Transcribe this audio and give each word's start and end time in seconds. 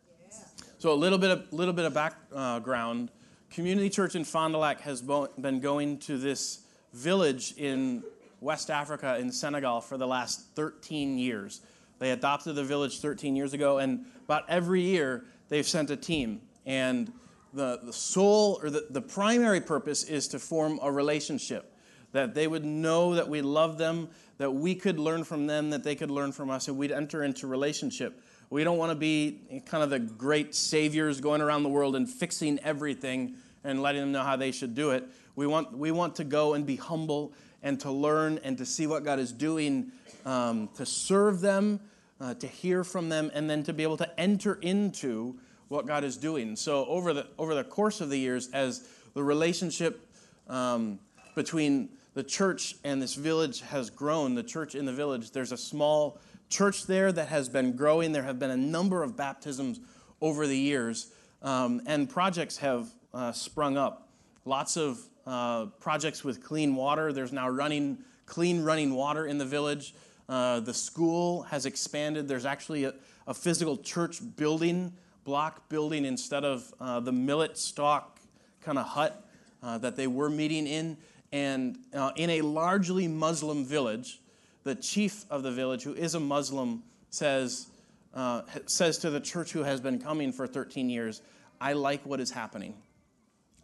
So 0.79 0.91
a 0.91 0.95
little 0.95 1.19
bit 1.19 1.29
of 1.29 1.53
little 1.53 1.75
bit 1.75 1.85
of 1.85 1.93
background. 1.93 3.09
Uh, 3.09 3.11
Community 3.53 3.91
Church 3.91 4.15
in 4.15 4.23
Fond 4.23 4.55
du 4.55 4.57
Lac 4.57 4.81
has 4.81 5.03
been 5.03 5.59
going 5.59 5.99
to 5.99 6.17
this 6.17 6.61
village 6.91 7.53
in 7.55 8.01
West 8.41 8.71
Africa 8.71 9.19
in 9.19 9.31
Senegal 9.31 9.79
for 9.79 9.99
the 9.99 10.07
last 10.07 10.41
13 10.55 11.19
years. 11.19 11.61
They 11.99 12.09
adopted 12.09 12.55
the 12.55 12.63
village 12.63 12.99
13 12.99 13.35
years 13.35 13.53
ago, 13.53 13.77
and 13.77 14.07
about 14.25 14.49
every 14.49 14.81
year 14.81 15.23
they've 15.49 15.67
sent 15.67 15.91
a 15.91 15.95
team. 15.95 16.41
And 16.65 17.11
the, 17.53 17.79
the 17.83 17.93
sole 17.93 18.59
or 18.63 18.69
the, 18.69 18.87
the 18.89 19.01
primary 19.01 19.61
purpose 19.61 20.03
is 20.03 20.27
to 20.29 20.39
form 20.39 20.79
a 20.81 20.91
relationship 20.91 21.69
that 22.13 22.33
they 22.33 22.47
would 22.47 22.63
know 22.63 23.15
that 23.15 23.27
we 23.27 23.41
love 23.41 23.77
them, 23.77 24.07
that 24.37 24.51
we 24.51 24.75
could 24.75 24.99
learn 24.99 25.23
from 25.23 25.47
them, 25.47 25.71
that 25.71 25.83
they 25.83 25.95
could 25.95 26.11
learn 26.11 26.31
from 26.31 26.49
us, 26.49 26.67
and 26.67 26.77
we'd 26.77 26.91
enter 26.91 27.23
into 27.23 27.47
relationship. 27.47 28.21
We 28.49 28.63
don't 28.63 28.77
want 28.77 28.91
to 28.91 28.95
be 28.95 29.39
kind 29.65 29.83
of 29.83 29.89
the 29.89 29.99
great 29.99 30.53
saviors 30.53 31.19
going 31.19 31.41
around 31.41 31.63
the 31.63 31.69
world 31.69 31.95
and 31.95 32.07
fixing 32.07 32.59
everything 32.59 33.35
and 33.63 33.81
letting 33.81 34.01
them 34.01 34.11
know 34.11 34.21
how 34.21 34.35
they 34.35 34.51
should 34.51 34.75
do 34.75 34.91
it. 34.91 35.05
We 35.35 35.47
want, 35.47 35.75
we 35.75 35.91
want 35.91 36.15
to 36.17 36.23
go 36.23 36.53
and 36.53 36.65
be 36.65 36.75
humble 36.75 37.33
and 37.63 37.79
to 37.79 37.91
learn 37.91 38.39
and 38.43 38.57
to 38.59 38.65
see 38.65 38.85
what 38.85 39.03
God 39.03 39.19
is 39.19 39.31
doing, 39.31 39.91
um, 40.25 40.69
to 40.75 40.85
serve 40.85 41.41
them, 41.41 41.79
uh, 42.21 42.35
to 42.35 42.47
hear 42.47 42.83
from 42.83 43.09
them, 43.09 43.31
and 43.33 43.49
then 43.49 43.63
to 43.63 43.73
be 43.73 43.81
able 43.81 43.97
to 43.97 44.19
enter 44.19 44.55
into 44.61 45.39
what 45.73 45.87
God 45.87 46.03
is 46.03 46.15
doing. 46.15 46.55
So 46.55 46.85
over 46.85 47.13
the 47.13 47.27
over 47.37 47.55
the 47.55 47.63
course 47.63 47.99
of 47.99 48.09
the 48.09 48.17
years, 48.17 48.49
as 48.51 48.87
the 49.15 49.23
relationship 49.23 50.07
um, 50.47 50.99
between 51.35 51.89
the 52.13 52.23
church 52.23 52.75
and 52.83 53.01
this 53.01 53.15
village 53.15 53.61
has 53.61 53.89
grown, 53.89 54.35
the 54.35 54.43
church 54.43 54.75
in 54.75 54.85
the 54.85 54.93
village, 54.93 55.31
there's 55.31 55.51
a 55.51 55.57
small 55.57 56.19
church 56.47 56.85
there 56.85 57.11
that 57.11 57.27
has 57.27 57.49
been 57.49 57.75
growing. 57.75 58.11
There 58.11 58.23
have 58.23 58.37
been 58.37 58.51
a 58.51 58.57
number 58.57 59.01
of 59.01 59.17
baptisms 59.17 59.79
over 60.21 60.45
the 60.45 60.57
years, 60.57 61.11
um, 61.41 61.81
and 61.87 62.07
projects 62.07 62.57
have 62.57 62.87
uh, 63.13 63.31
sprung 63.31 63.75
up. 63.75 64.07
Lots 64.45 64.77
of 64.77 64.99
uh, 65.25 65.65
projects 65.79 66.23
with 66.23 66.43
clean 66.43 66.75
water. 66.75 67.11
There's 67.11 67.33
now 67.33 67.49
running 67.49 67.97
clean 68.27 68.63
running 68.63 68.93
water 68.93 69.25
in 69.25 69.39
the 69.39 69.45
village. 69.45 69.95
Uh, 70.29 70.59
the 70.59 70.73
school 70.73 71.41
has 71.43 71.65
expanded. 71.65 72.27
There's 72.27 72.45
actually 72.45 72.83
a, 72.83 72.93
a 73.25 73.33
physical 73.33 73.77
church 73.77 74.19
building 74.35 74.93
block 75.23 75.69
building 75.69 76.05
instead 76.05 76.43
of 76.43 76.73
uh, 76.79 76.99
the 76.99 77.11
millet 77.11 77.57
stalk 77.57 78.19
kind 78.61 78.77
of 78.77 78.85
hut 78.85 79.25
uh, 79.61 79.77
that 79.77 79.95
they 79.95 80.07
were 80.07 80.29
meeting 80.29 80.67
in. 80.67 80.97
And 81.31 81.79
uh, 81.93 82.11
in 82.15 82.29
a 82.29 82.41
largely 82.41 83.07
Muslim 83.07 83.65
village, 83.65 84.21
the 84.63 84.75
chief 84.75 85.25
of 85.29 85.43
the 85.43 85.51
village, 85.51 85.83
who 85.83 85.93
is 85.93 86.15
a 86.15 86.19
Muslim, 86.19 86.83
says, 87.09 87.67
uh, 88.13 88.43
says 88.65 88.97
to 88.99 89.09
the 89.09 89.19
church 89.19 89.51
who 89.51 89.63
has 89.63 89.81
been 89.81 89.99
coming 89.99 90.31
for 90.31 90.47
13 90.47 90.89
years, 90.89 91.21
I 91.59 91.73
like 91.73 92.05
what 92.05 92.19
is 92.19 92.31
happening. 92.31 92.75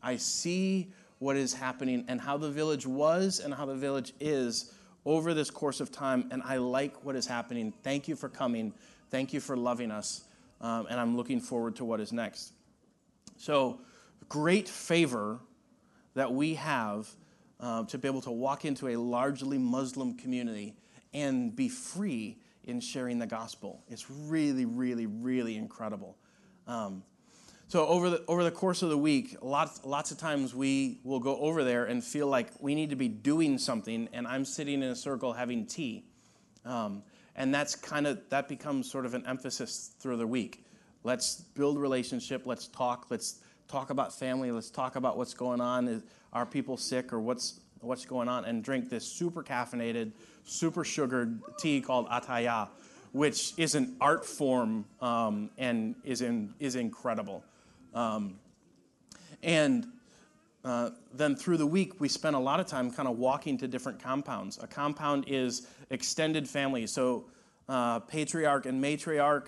I 0.02 0.18
see 0.18 0.92
what 1.20 1.36
is 1.36 1.54
happening 1.54 2.06
and 2.08 2.20
how 2.20 2.38
the 2.38 2.50
village 2.50 2.88
was 2.88 3.40
and 3.40 3.54
how 3.54 3.66
the 3.66 3.76
village 3.76 4.14
is 4.20 4.74
over 5.06 5.34
this 5.34 5.50
course 5.50 5.80
of 5.80 5.92
time, 5.92 6.28
and 6.32 6.42
I 6.44 6.58
like 6.58 7.04
what 7.04 7.16
is 7.16 7.26
happening. 7.26 7.74
Thank 7.84 8.08
you 8.08 8.16
for 8.16 8.30
coming. 8.30 8.74
Thank 9.10 9.34
you 9.34 9.40
for 9.40 9.58
loving 9.58 9.92
us 9.92 10.24
um, 10.62 10.88
and 10.90 11.00
I'm 11.00 11.16
looking 11.16 11.40
forward 11.40 11.78
to 11.78 11.86
what 11.86 12.00
is 12.00 12.12
next. 12.12 12.54
So, 13.38 13.82
great 14.28 14.68
favor 14.68 15.40
that 16.14 16.34
we 16.34 16.56
have 16.56 17.10
uh, 17.60 17.84
to 17.86 17.98
be 17.98 18.08
able 18.08 18.22
to 18.22 18.32
walk 18.32 18.66
into 18.66 18.90
a 18.90 18.96
largely 18.96 19.58
Muslim 19.58 20.16
community 20.16 20.75
and 21.14 21.56
be 21.56 21.69
free 21.69 22.38
in 22.64 22.80
sharing 22.80 23.19
the 23.19 23.28
gospel. 23.28 23.84
It's 23.88 24.09
really, 24.09 24.66
really, 24.66 25.06
really 25.06 25.56
incredible. 25.56 26.18
Um, 26.68 27.03
so 27.68 27.86
over 27.86 28.09
the 28.09 28.24
over 28.28 28.44
the 28.44 28.52
course 28.52 28.81
of 28.81 28.90
the 28.90 28.98
week, 28.98 29.38
lots 29.42 29.86
lots 29.86 30.09
of 30.09 30.18
times 30.18 30.56
we 30.56 31.00
will 31.03 31.19
go 31.19 31.38
over 31.38 31.64
there 31.64 31.86
and 31.86 32.03
feel 32.03 32.25
like 32.25 32.50
we 32.59 32.74
need 32.74 32.90
to 32.90 32.96
be 32.96 33.08
doing 33.08 33.59
something, 33.59 34.09
and 34.12 34.28
I'm 34.28 34.44
sitting 34.44 34.81
in 34.81 34.90
a 34.90 34.96
circle 34.96 35.34
having 35.34 35.68
tea. 35.68 36.06
Um, 36.66 37.03
and 37.35 37.53
that's 37.53 37.75
kind 37.75 38.07
of 38.07 38.19
that 38.29 38.47
becomes 38.47 38.90
sort 38.90 39.06
of 39.06 39.13
an 39.13 39.25
emphasis 39.25 39.91
through 40.00 40.17
the 40.17 40.28
week. 40.28 40.66
Let's 41.03 41.41
build 41.56 41.79
relationship. 41.79 42.45
Let's 42.45 42.67
talk. 42.67 43.07
Let's 43.09 43.40
talk 43.67 43.90
about 43.90 44.13
family. 44.13 44.51
Let's 44.51 44.69
talk 44.69 44.95
about 44.95 45.17
what's 45.17 45.34
going 45.34 45.62
on. 45.62 46.03
Are 46.34 46.45
people 46.45 46.78
sick 46.78 47.13
or 47.13 47.19
what's 47.19 47.59
what's 47.81 48.06
going 48.06 48.28
on? 48.28 48.45
And 48.45 48.63
drink 48.63 48.89
this 48.89 49.07
super 49.07 49.44
caffeinated 49.44 50.12
super 50.45 50.84
sugared 50.84 51.39
tea 51.59 51.79
called 51.79 52.09
ataya 52.09 52.68
which 53.12 53.53
is 53.57 53.75
an 53.75 53.95
art 54.00 54.25
form 54.25 54.85
um, 55.01 55.50
and 55.57 55.95
is, 56.03 56.22
in, 56.22 56.53
is 56.59 56.75
incredible. 56.75 57.44
Um, 57.94 58.35
and 59.41 59.88
uh, 60.66 60.90
then 61.14 61.36
through 61.36 61.58
the 61.58 61.66
week, 61.66 62.00
we 62.02 62.09
spent 62.09 62.36
a 62.36 62.40
lot 62.40 62.59
of 62.59 62.66
time 62.66 62.92
kind 62.92 63.08
of 63.08 63.18
walking 63.18 63.58
to 63.58 63.68
different 63.68 64.02
compounds. 64.02 64.59
A 64.62 64.68
compound 64.68 65.25
is 65.28 65.68
extended 65.90 66.47
family, 66.47 66.86
so 66.86 67.25
uh, 67.70 68.00
patriarch 68.00 68.66
and 68.66 68.84
matriarch, 68.84 69.48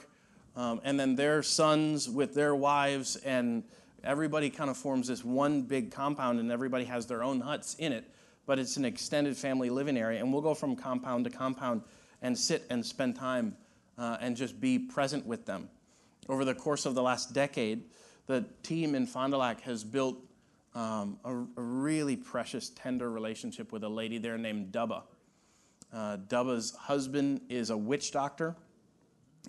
um, 0.56 0.80
and 0.84 1.00
then 1.00 1.16
their 1.16 1.44
sons 1.44 2.10
with 2.10 2.34
their 2.34 2.56
wives, 2.56 3.18
and 3.18 3.64
everybody 4.04 4.50
kind 4.50 4.70
of 4.70 4.78
forms 4.78 5.08
this 5.08 5.26
one 5.26 5.64
big 5.64 5.92
compound, 5.92 6.40
and 6.40 6.52
everybody 6.52 6.86
has 6.86 7.06
their 7.06 7.24
own 7.24 7.42
huts 7.42 7.76
in 7.76 7.92
it, 7.92 8.06
but 8.46 8.58
it's 8.58 8.78
an 8.78 8.86
extended 8.86 9.36
family 9.36 9.70
living 9.70 9.98
area. 9.98 10.20
And 10.20 10.32
we'll 10.32 10.42
go 10.42 10.54
from 10.54 10.76
compound 10.76 11.26
to 11.26 11.30
compound 11.30 11.82
and 12.22 12.38
sit 12.38 12.64
and 12.70 12.86
spend 12.86 13.18
time 13.18 13.56
uh, 13.98 14.18
and 14.22 14.36
just 14.36 14.62
be 14.62 14.80
present 14.80 15.26
with 15.26 15.46
them. 15.46 15.70
Over 16.30 16.46
the 16.46 16.56
course 16.56 16.86
of 16.86 16.96
the 16.96 17.02
last 17.02 17.34
decade, 17.34 17.84
the 18.28 18.46
team 18.64 18.96
in 18.96 19.06
Fond 19.06 19.34
du 19.34 19.38
Lac 19.38 19.62
has 19.62 19.84
built 19.84 20.18
um, 20.74 21.20
a, 21.26 21.36
a, 21.36 21.62
really 21.62 22.16
precious, 22.16 22.70
tender 22.70 23.12
relationship 23.12 23.72
with 23.72 23.84
a 23.84 23.90
lady 23.90 24.18
there 24.18 24.38
named 24.38 24.72
Dubba. 24.72 25.04
Uh, 25.92 26.18
Dubba's 26.28 26.72
husband 26.72 27.42
is 27.50 27.70
a 27.70 27.78
witch 27.78 28.12
doctor, 28.12 28.56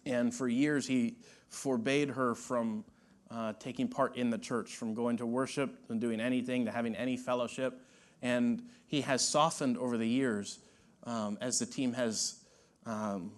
and 0.04 0.34
for 0.34 0.48
years 0.48 0.86
he 0.86 1.16
forbade 1.48 2.10
her 2.10 2.34
from 2.34 2.84
uh, 3.30 3.52
taking 3.58 3.88
part 3.88 4.16
in 4.16 4.30
the 4.30 4.38
church, 4.38 4.76
from 4.76 4.94
going 4.94 5.16
to 5.16 5.26
worship 5.26 5.78
and 5.88 6.00
doing 6.00 6.20
anything, 6.20 6.64
to 6.64 6.70
having 6.70 6.94
any 6.96 7.16
fellowship. 7.16 7.80
And 8.20 8.62
he 8.86 9.00
has 9.02 9.26
softened 9.26 9.78
over 9.78 9.96
the 9.96 10.08
years 10.08 10.58
um, 11.04 11.38
as 11.40 11.58
the 11.58 11.66
team 11.66 11.92
has 11.92 12.36
um, 12.84 13.32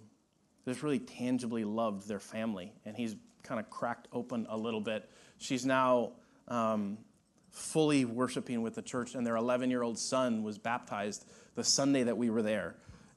just 0.65 0.83
really 0.83 0.99
tangibly 0.99 1.65
loved 1.65 2.09
their 2.09 2.19
family. 2.21 2.73
And 2.85 2.97
he's 2.97 3.15
kind 3.43 3.61
of 3.61 3.71
cracked 3.71 4.09
open 4.13 4.47
a 4.49 4.57
little 4.57 4.81
bit. 4.81 5.09
She's 5.39 5.65
now 5.65 6.13
um, 6.49 6.99
fully 7.55 8.05
worshiping 8.05 8.63
with 8.63 8.75
the 8.75 8.83
church, 8.83 9.15
and 9.15 9.27
their 9.27 9.37
11 9.37 9.71
year 9.71 9.83
old 9.83 9.99
son 9.99 10.43
was 10.43 10.59
baptized 10.59 11.25
the 11.55 11.65
Sunday 11.65 12.03
that 12.03 12.17
we 12.17 12.29
were 12.29 12.43
there. 12.43 12.75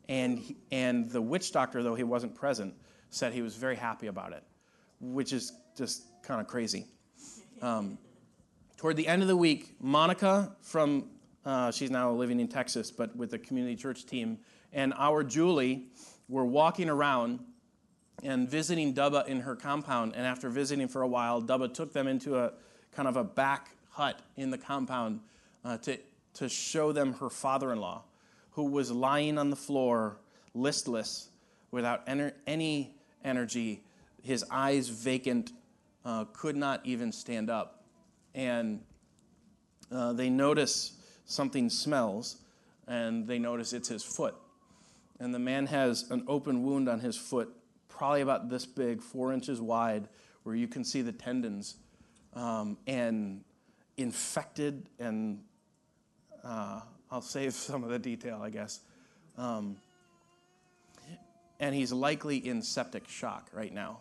And, 0.08 0.40
he, 0.40 0.56
and 0.72 1.10
the 1.10 1.22
witch 1.22 1.52
doctor, 1.52 1.84
though 1.84 1.96
he 1.96 2.04
wasn't 2.04 2.36
present, 2.36 2.74
said 3.10 3.34
he 3.34 3.42
was 3.42 3.56
very 3.56 3.76
happy 3.76 4.08
about 4.08 4.32
it, 4.34 4.44
which 5.02 5.34
is 5.34 5.54
just 5.76 6.04
kind 6.24 6.40
of 6.40 6.48
crazy. 6.48 6.86
Um, 7.60 7.98
toward 8.78 8.98
the 8.98 9.08
end 9.08 9.24
of 9.24 9.28
the 9.28 9.36
week, 9.36 9.74
Monica 9.80 10.56
from, 10.62 11.10
uh, 11.44 11.72
she's 11.72 11.90
now 11.90 12.12
living 12.12 12.40
in 12.40 12.48
Texas, 12.48 12.92
but 12.92 13.16
with 13.16 13.32
the 13.32 13.40
community 13.40 13.76
church 13.76 14.06
team, 14.06 14.38
and 14.72 14.94
our 14.96 15.24
Julie 15.24 15.88
were 16.30 16.46
walking 16.46 16.88
around 16.88 17.40
and 18.24 18.48
visiting 18.48 18.94
Dubba 18.94 19.26
in 19.26 19.40
her 19.40 19.56
compound. 19.56 20.14
And 20.16 20.24
after 20.24 20.50
visiting 20.50 20.88
for 20.88 21.02
a 21.02 21.08
while, 21.08 21.42
Dubba 21.42 21.74
took 21.74 21.94
them 21.94 22.08
into 22.08 22.38
a 22.38 22.54
kind 22.92 23.08
of 23.08 23.18
a 23.18 23.24
back 23.24 23.77
hut 23.98 24.22
in 24.36 24.52
the 24.52 24.58
compound 24.58 25.20
uh, 25.66 25.78
to, 25.78 25.98
to 26.36 26.48
show 26.48 26.92
them 26.92 27.14
her 27.14 27.32
father 27.32 27.72
in 27.74 27.82
law, 27.82 28.04
who 28.52 28.64
was 28.64 28.92
lying 28.92 29.40
on 29.40 29.50
the 29.50 29.56
floor, 29.56 30.18
listless, 30.54 31.30
without 31.72 32.06
ener- 32.06 32.34
any 32.46 32.96
energy, 33.26 33.84
his 34.22 34.46
eyes 34.52 34.88
vacant, 34.88 35.52
uh, 36.06 36.26
could 36.32 36.56
not 36.56 36.80
even 36.86 37.12
stand 37.12 37.50
up. 37.50 37.84
And 38.36 38.82
uh, 39.92 40.14
they 40.14 40.30
notice 40.30 40.94
something 41.26 41.68
smells, 41.70 42.38
and 42.88 43.28
they 43.28 43.40
notice 43.40 43.74
it's 43.74 43.90
his 43.90 44.04
foot. 44.04 44.36
And 45.20 45.34
the 45.34 45.40
man 45.40 45.66
has 45.66 46.10
an 46.12 46.24
open 46.28 46.64
wound 46.64 46.88
on 46.88 47.00
his 47.00 47.18
foot, 47.18 47.50
probably 47.90 48.22
about 48.22 48.48
this 48.48 48.68
big, 48.68 49.02
four 49.02 49.34
inches 49.34 49.60
wide, 49.60 50.08
where 50.44 50.56
you 50.56 50.68
can 50.68 50.84
see 50.84 51.02
the 51.02 51.12
tendons. 51.12 51.78
Um, 52.36 52.78
and 52.86 53.42
infected, 53.98 54.88
and 55.00 55.40
uh, 56.44 56.82
I'll 57.12 57.22
save 57.22 57.54
some 57.54 57.84
of 57.84 57.90
the 57.90 58.00
detail, 58.00 58.42
I 58.42 58.50
guess. 58.50 58.80
Um, 59.38 59.78
and 61.60 61.74
he's 61.74 61.92
likely 61.92 62.38
in 62.38 62.62
septic 62.62 63.08
shock 63.08 63.50
right 63.52 63.74
now. 63.74 64.00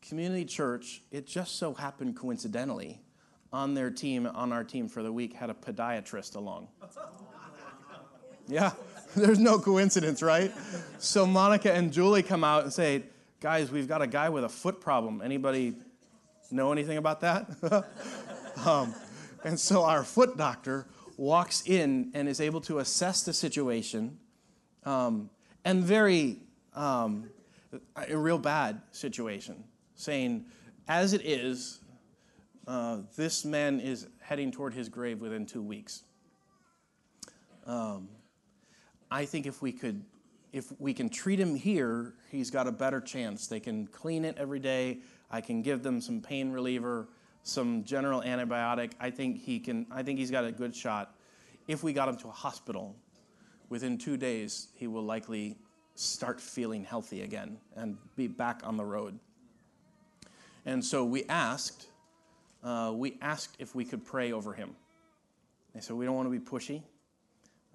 Community 0.00 0.44
Church, 0.44 1.02
it 1.10 1.26
just 1.26 1.56
so 1.56 1.74
happened 1.74 2.16
coincidentally, 2.16 3.00
on 3.52 3.74
their 3.74 3.90
team, 3.90 4.26
on 4.26 4.52
our 4.52 4.64
team 4.64 4.88
for 4.88 5.02
the 5.02 5.12
week, 5.12 5.34
had 5.34 5.50
a 5.50 5.54
podiatrist 5.54 6.36
along. 6.36 6.68
Yeah, 8.48 8.72
there's 9.14 9.38
no 9.38 9.60
coincidence, 9.60 10.20
right? 10.20 10.52
So 10.98 11.26
Monica 11.26 11.72
and 11.72 11.92
Julie 11.92 12.24
come 12.24 12.42
out 12.42 12.64
and 12.64 12.72
say, 12.72 13.04
guys, 13.40 13.70
we've 13.70 13.86
got 13.86 14.02
a 14.02 14.06
guy 14.08 14.28
with 14.30 14.42
a 14.42 14.48
foot 14.48 14.80
problem. 14.80 15.22
Anybody 15.22 15.74
know 16.50 16.72
anything 16.72 16.98
about 16.98 17.20
that? 17.20 17.48
um, 18.64 18.94
and 19.44 19.58
so 19.58 19.84
our 19.84 20.04
foot 20.04 20.36
doctor 20.36 20.86
walks 21.16 21.62
in 21.66 22.10
and 22.14 22.28
is 22.28 22.40
able 22.40 22.60
to 22.62 22.78
assess 22.78 23.22
the 23.22 23.32
situation 23.32 24.18
um, 24.84 25.30
and 25.64 25.82
very, 25.84 26.38
um, 26.74 27.30
a 28.08 28.16
real 28.16 28.38
bad 28.38 28.80
situation, 28.90 29.62
saying, 29.94 30.44
as 30.88 31.12
it 31.12 31.22
is, 31.24 31.80
uh, 32.66 32.98
this 33.16 33.44
man 33.44 33.80
is 33.80 34.08
heading 34.20 34.50
toward 34.50 34.74
his 34.74 34.88
grave 34.88 35.20
within 35.20 35.46
two 35.46 35.62
weeks. 35.62 36.02
Um, 37.66 38.08
I 39.10 39.24
think 39.24 39.46
if 39.46 39.62
we 39.62 39.72
could, 39.72 40.04
if 40.52 40.72
we 40.78 40.92
can 40.92 41.08
treat 41.08 41.38
him 41.38 41.54
here, 41.54 42.14
he's 42.30 42.50
got 42.50 42.66
a 42.66 42.72
better 42.72 43.00
chance. 43.00 43.46
They 43.46 43.60
can 43.60 43.86
clean 43.86 44.24
it 44.24 44.36
every 44.38 44.58
day. 44.58 44.98
I 45.30 45.40
can 45.40 45.62
give 45.62 45.82
them 45.82 46.00
some 46.00 46.20
pain 46.20 46.50
reliever, 46.50 47.08
some 47.42 47.84
general 47.84 48.22
antibiotic. 48.22 48.92
I 49.00 49.10
think 49.10 49.40
he 49.40 49.58
can. 49.58 49.86
I 49.90 50.02
think 50.02 50.18
he's 50.18 50.30
got 50.30 50.44
a 50.44 50.52
good 50.52 50.74
shot. 50.74 51.14
If 51.68 51.82
we 51.82 51.92
got 51.92 52.08
him 52.08 52.16
to 52.18 52.28
a 52.28 52.32
hospital, 52.32 52.96
within 53.68 53.98
two 53.98 54.16
days 54.16 54.68
he 54.74 54.86
will 54.86 55.04
likely 55.04 55.56
start 55.94 56.40
feeling 56.40 56.84
healthy 56.84 57.22
again 57.22 57.58
and 57.76 57.96
be 58.16 58.26
back 58.26 58.60
on 58.64 58.76
the 58.76 58.84
road. 58.84 59.18
And 60.64 60.84
so 60.84 61.04
we 61.04 61.24
asked 61.24 61.88
uh, 62.62 62.92
we 62.94 63.18
asked 63.20 63.56
if 63.58 63.74
we 63.74 63.84
could 63.84 64.04
pray 64.04 64.32
over 64.32 64.52
him. 64.52 64.76
They 65.74 65.80
said, 65.80 65.96
We 65.96 66.04
don't 66.04 66.14
want 66.14 66.26
to 66.26 66.38
be 66.38 66.44
pushy. 66.44 66.82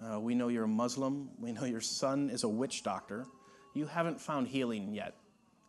Uh, 0.01 0.19
we 0.19 0.35
know 0.35 0.47
you're 0.47 0.65
a 0.65 0.67
Muslim. 0.67 1.29
We 1.39 1.51
know 1.51 1.65
your 1.65 1.81
son 1.81 2.29
is 2.29 2.43
a 2.43 2.49
witch 2.49 2.83
doctor. 2.83 3.25
You 3.73 3.87
haven't 3.87 4.21
found 4.21 4.47
healing 4.47 4.93
yet 4.93 5.15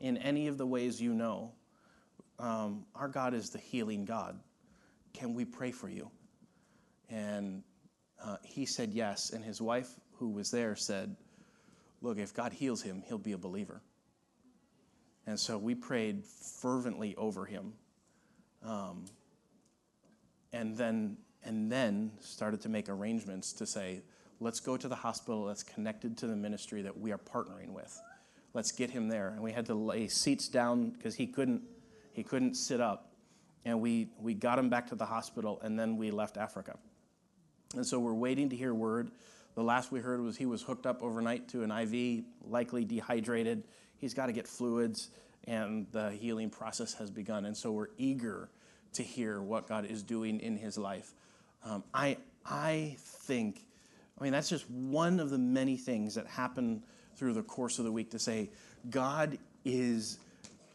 in 0.01 0.17
any 0.19 0.47
of 0.47 0.59
the 0.59 0.67
ways 0.67 1.01
you 1.01 1.15
know. 1.15 1.53
Um, 2.39 2.87
our 2.95 3.09
God 3.09 3.35
is 3.35 3.51
the 3.51 3.59
healing 3.59 4.05
God. 4.05 4.39
Can 5.13 5.35
we 5.35 5.45
pray 5.45 5.71
for 5.71 5.89
you? 5.89 6.11
And 7.11 7.63
uh, 8.23 8.37
he 8.45 8.67
said 8.67 8.93
yes. 8.93 9.31
And 9.31 9.45
his 9.45 9.61
wife, 9.61 9.89
who 10.15 10.29
was 10.31 10.51
there, 10.51 10.77
said, 10.77 11.17
Look, 12.01 12.19
if 12.19 12.33
God 12.33 12.53
heals 12.53 12.83
him, 12.83 13.03
he'll 13.09 13.19
be 13.19 13.33
a 13.33 13.39
believer. 13.39 13.81
And 15.27 15.39
so 15.39 15.59
we 15.59 15.75
prayed 15.75 16.25
fervently 16.25 17.17
over 17.17 17.45
him 17.45 17.73
um, 18.65 19.05
and 20.53 20.77
then 20.77 21.17
and 21.45 21.71
then 21.71 22.11
started 22.21 22.61
to 22.63 22.69
make 22.69 22.89
arrangements 22.89 23.53
to 23.55 23.67
say, 23.67 24.03
let's 24.41 24.61
go 24.61 24.77
to 24.77 24.89
the 24.89 24.95
hospital 24.95 25.47
that's 25.47 25.63
connected 25.63 26.17
to 26.19 26.27
the 26.27 26.37
ministry 26.37 26.83
that 26.83 26.99
we 26.99 27.13
are 27.13 27.19
partnering 27.19 27.71
with. 27.71 28.01
Let's 28.55 28.73
get 28.73 28.91
him 28.91 29.09
there. 29.09 29.29
And 29.29 29.41
we 29.41 29.53
had 29.53 29.67
to 29.67 29.75
lay 29.75 30.09
seats 30.09 30.49
down 30.49 30.91
because 30.91 31.15
he 31.15 31.27
couldn't 31.27 31.63
he 32.13 32.23
couldn't 32.23 32.55
sit 32.55 32.81
up. 32.81 33.13
And 33.65 33.81
we 33.81 34.09
we 34.19 34.35
got 34.35 34.59
him 34.59 34.71
back 34.71 34.87
to 34.89 34.95
the 34.95 35.05
hospital 35.05 35.61
and 35.63 35.79
then 35.79 35.97
we 35.97 36.11
left 36.11 36.37
Africa. 36.37 36.79
And 37.75 37.87
so 37.87 37.99
we're 37.99 38.15
waiting 38.15 38.49
to 38.49 38.57
hear 38.57 38.73
word. 38.73 39.11
The 39.55 39.63
last 39.63 39.93
we 39.93 40.01
heard 40.01 40.21
was 40.21 40.37
he 40.37 40.47
was 40.47 40.63
hooked 40.63 40.87
up 40.87 41.03
overnight 41.03 41.49
to 41.49 41.65
an 41.65 41.71
IV, 41.71 42.25
likely 42.47 42.85
dehydrated. 42.85 43.65
He's 43.97 44.15
got 44.15 44.27
to 44.27 44.33
get 44.33 44.47
fluids 44.47 45.11
and 45.45 45.87
the 45.93 46.11
healing 46.13 46.51
process 46.51 46.95
has 46.95 47.11
begun. 47.11 47.47
And 47.47 47.57
so 47.57 47.73
we're 47.73 47.89
eager 47.97 48.51
to 48.93 49.03
hear 49.03 49.41
what 49.41 49.67
God 49.67 49.87
is 49.87 50.03
doing 50.03 50.41
in 50.41 50.57
his 50.57 50.79
life. 50.79 51.15
Um, 51.65 51.83
I, 51.93 52.19
I 52.45 52.97
think, 52.99 53.67
I 54.19 54.25
mean, 54.25 54.33
that's 54.33 54.49
just 54.49 54.69
one 54.71 55.21
of 55.21 55.31
the 55.31 55.39
many 55.39 55.77
things 55.77 56.15
that 56.15 56.27
happen 56.27 56.85
through 57.17 57.33
the 57.33 57.43
course 57.43 57.79
of 57.79 57.85
the 57.85 57.93
week 57.93 58.11
to 58.11 58.19
say, 58.19 58.51
God 58.91 59.39
is 59.65 60.19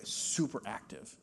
super 0.03 0.62
active. 0.65 1.15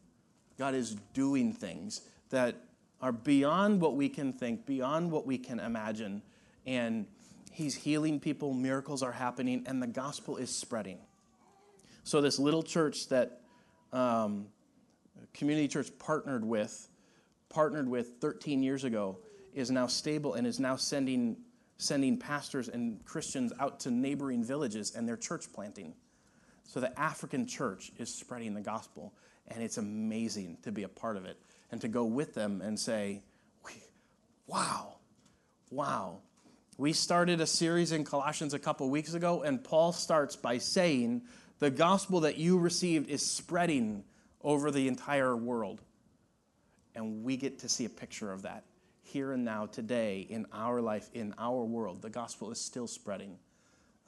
God 0.61 0.75
is 0.75 0.95
doing 1.15 1.55
things 1.55 2.03
that 2.29 2.55
are 3.01 3.13
beyond 3.13 3.81
what 3.81 3.97
we 3.97 4.11
can 4.11 4.31
think, 4.31 4.67
beyond 4.67 5.11
what 5.11 5.25
we 5.25 5.39
can 5.39 5.59
imagine. 5.59 6.21
And 6.67 7.07
He's 7.51 7.75
healing 7.75 8.21
people, 8.21 8.53
miracles 8.53 9.03
are 9.03 9.11
happening, 9.11 9.65
and 9.67 9.83
the 9.83 9.87
gospel 9.87 10.37
is 10.37 10.55
spreading. 10.55 10.99
So, 12.05 12.21
this 12.21 12.39
little 12.39 12.63
church 12.63 13.09
that 13.09 13.41
um, 13.95 14.49
community 15.33 15.67
church 15.67 15.89
partnered 15.99 16.45
with, 16.45 16.89
partnered 17.49 17.89
with 17.89 18.21
13 18.21 18.63
years 18.63 18.85
ago, 18.85 19.17
is 19.55 19.71
now 19.71 19.87
stable 19.87 20.35
and 20.35 20.47
is 20.47 20.61
now 20.61 20.77
sending, 20.77 21.39
sending 21.79 22.19
pastors 22.19 22.69
and 22.69 23.03
Christians 23.07 23.55
out 23.59 23.81
to 23.81 23.91
neighboring 23.91 24.45
villages 24.45 24.95
and 24.95 25.09
their 25.09 25.17
church 25.17 25.51
planting. 25.55 25.95
So 26.65 26.81
the 26.81 27.01
African 27.01 27.47
church 27.47 27.93
is 27.97 28.15
spreading 28.15 28.53
the 28.53 28.61
gospel, 28.61 29.15
and 29.51 29.63
it's 29.63 29.79
amazing 29.79 30.59
to 30.63 30.73
be 30.73 30.85
a 30.85 30.89
part 30.89 31.17
of 31.17 31.25
it 31.25 31.37
and 31.71 31.81
to 31.81 31.89
go 31.89 32.05
with 32.05 32.35
them 32.35 32.61
and 32.61 32.79
say, 32.79 33.23
wow, 34.47 34.97
wow. 35.71 36.19
We 36.77 36.93
started 36.93 37.41
a 37.41 37.47
series 37.47 37.93
in 37.93 38.05
Colossians 38.05 38.55
a 38.55 38.59
couple 38.59 38.89
weeks 38.91 39.15
ago, 39.15 39.43
and 39.43 39.63
Paul 39.63 39.93
starts 39.93 40.35
by 40.35 40.59
saying, 40.59 41.23
the 41.59 41.71
gospel 41.71 42.21
that 42.21 42.39
you 42.39 42.59
received 42.59 43.11
is 43.11 43.25
spreading 43.25 44.03
over 44.43 44.71
the 44.71 44.89
entire 44.89 45.37
world. 45.37 45.83
And 46.95 47.23
we 47.23 47.37
get 47.37 47.61
to 47.61 47.69
see 47.69 47.85
a 47.85 47.91
picture 47.91 48.33
of 48.33 48.43
that 48.43 48.65
here 49.03 49.33
and 49.33 49.45
now, 49.45 49.67
today, 49.67 50.21
in 50.29 50.47
our 50.53 50.81
life, 50.81 51.09
in 51.13 51.35
our 51.39 51.65
world. 51.65 52.01
The 52.01 52.11
gospel 52.11 52.51
is 52.51 52.61
still 52.61 52.87
spreading. 52.87 53.37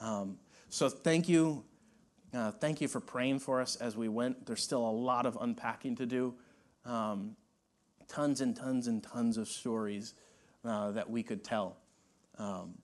Um, 0.01 0.39
so 0.69 0.89
thank 0.89 1.29
you. 1.29 1.65
Uh, 2.35 2.51
thank 2.51 2.81
you 2.81 2.89
for 2.89 3.01
praying 3.01 3.39
for 3.39 3.61
us 3.61 3.77
as 3.77 3.97
we 3.97 4.09
went. 4.09 4.47
There's 4.47 4.63
still 4.63 4.89
a 4.89 4.91
lot 4.91 5.27
of 5.27 5.37
unpacking 5.41 5.97
to 5.97 6.07
do. 6.07 6.35
Um, 6.85 7.37
tons 8.09 8.41
and 8.41 8.57
tons 8.57 8.87
and 8.87 9.03
tons 9.03 9.37
of 9.37 9.49
stories 9.49 10.15
uh, 10.65 10.93
that 10.93 11.11
we 11.11 11.23
could 11.23 11.45
tell. 11.45 11.77
Um, 12.39 12.79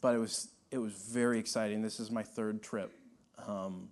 but 0.00 0.14
it 0.14 0.18
was, 0.18 0.48
it 0.70 0.78
was 0.78 0.92
very 0.92 1.38
exciting. 1.38 1.82
This 1.82 1.98
is 1.98 2.10
my 2.10 2.22
third 2.22 2.62
trip. 2.62 2.92
Um, 3.46 3.88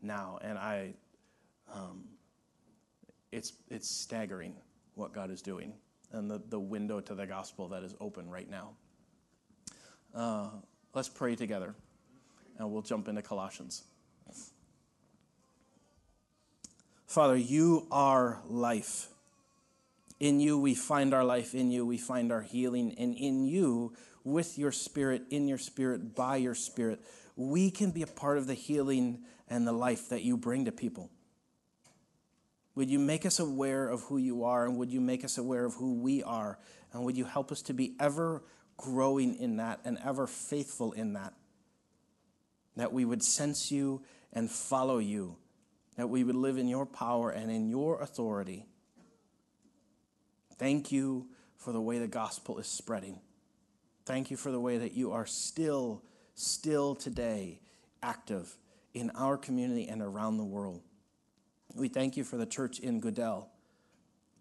now, 0.00 0.38
and 0.40 0.56
I, 0.56 0.94
um, 1.72 2.04
it's 3.32 3.52
it's 3.68 3.90
staggering 3.90 4.54
what 4.94 5.12
God 5.12 5.30
is 5.30 5.42
doing 5.42 5.74
and 6.12 6.30
the, 6.30 6.40
the 6.48 6.58
window 6.58 7.00
to 7.00 7.14
the 7.14 7.26
gospel 7.26 7.68
that 7.68 7.82
is 7.82 7.94
open 8.00 8.30
right 8.30 8.48
now. 8.48 8.70
Uh, 10.14 10.48
let's 10.94 11.08
pray 11.08 11.34
together, 11.34 11.74
and 12.58 12.70
we'll 12.70 12.82
jump 12.82 13.08
into 13.08 13.20
Colossians. 13.22 13.82
Father, 17.06 17.36
you 17.36 17.86
are 17.90 18.42
life. 18.46 19.08
In 20.20 20.38
you 20.38 20.58
we 20.58 20.74
find 20.74 21.14
our 21.14 21.24
life. 21.24 21.54
In 21.54 21.70
you 21.70 21.86
we 21.86 21.96
find 21.96 22.30
our 22.30 22.42
healing. 22.42 22.94
And 22.98 23.14
in 23.14 23.46
you, 23.46 23.94
with 24.22 24.58
your 24.58 24.72
spirit, 24.72 25.22
in 25.30 25.48
your 25.48 25.56
spirit, 25.56 26.14
by 26.14 26.36
your 26.36 26.54
spirit, 26.54 27.00
we 27.36 27.70
can 27.70 27.90
be 27.90 28.02
a 28.02 28.06
part 28.06 28.38
of 28.38 28.46
the 28.46 28.54
healing 28.54 29.20
and 29.48 29.66
the 29.66 29.72
life 29.72 30.08
that 30.08 30.24
you 30.24 30.36
bring 30.36 30.64
to 30.64 30.72
people. 30.72 31.10
Would 32.74 32.90
you 32.90 32.98
make 32.98 33.24
us 33.24 33.38
aware 33.38 33.88
of 33.88 34.02
who 34.02 34.18
you 34.18 34.44
are, 34.44 34.66
and 34.66 34.76
would 34.76 34.90
you 34.90 35.00
make 35.00 35.24
us 35.24 35.38
aware 35.38 35.64
of 35.64 35.74
who 35.74 35.94
we 35.94 36.22
are? 36.22 36.58
And 36.92 37.04
would 37.04 37.16
you 37.16 37.24
help 37.24 37.50
us 37.50 37.62
to 37.62 37.72
be 37.72 37.94
ever 37.98 38.42
growing 38.76 39.36
in 39.36 39.56
that 39.56 39.80
and 39.84 39.98
ever 40.04 40.26
faithful 40.26 40.92
in 40.92 41.14
that? 41.14 41.32
That 42.76 42.92
we 42.92 43.06
would 43.06 43.22
sense 43.22 43.70
you 43.70 44.02
and 44.36 44.50
follow 44.50 44.98
you, 44.98 45.34
that 45.96 46.10
we 46.10 46.22
would 46.22 46.36
live 46.36 46.58
in 46.58 46.68
your 46.68 46.84
power 46.84 47.30
and 47.30 47.50
in 47.50 47.70
your 47.70 48.02
authority. 48.02 48.66
Thank 50.58 50.92
you 50.92 51.28
for 51.56 51.72
the 51.72 51.80
way 51.80 51.98
the 51.98 52.06
gospel 52.06 52.58
is 52.58 52.66
spreading. 52.66 53.18
Thank 54.04 54.30
you 54.30 54.36
for 54.36 54.52
the 54.52 54.60
way 54.60 54.76
that 54.76 54.92
you 54.92 55.10
are 55.10 55.24
still, 55.24 56.02
still 56.34 56.94
today 56.94 57.62
active 58.02 58.58
in 58.92 59.10
our 59.14 59.38
community 59.38 59.88
and 59.88 60.02
around 60.02 60.36
the 60.36 60.44
world. 60.44 60.82
We 61.74 61.88
thank 61.88 62.18
you 62.18 62.22
for 62.22 62.36
the 62.36 62.46
church 62.46 62.78
in 62.78 63.00
Goodell, 63.00 63.48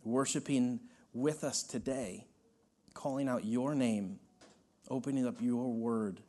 worshiping 0.04 0.82
with 1.14 1.46
us 1.46 1.64
today, 1.64 2.28
calling 2.94 3.30
out 3.30 3.46
your 3.46 3.74
name, 3.74 4.20
opening 4.90 5.26
up 5.26 5.42
your 5.42 5.72
word, 5.72 6.20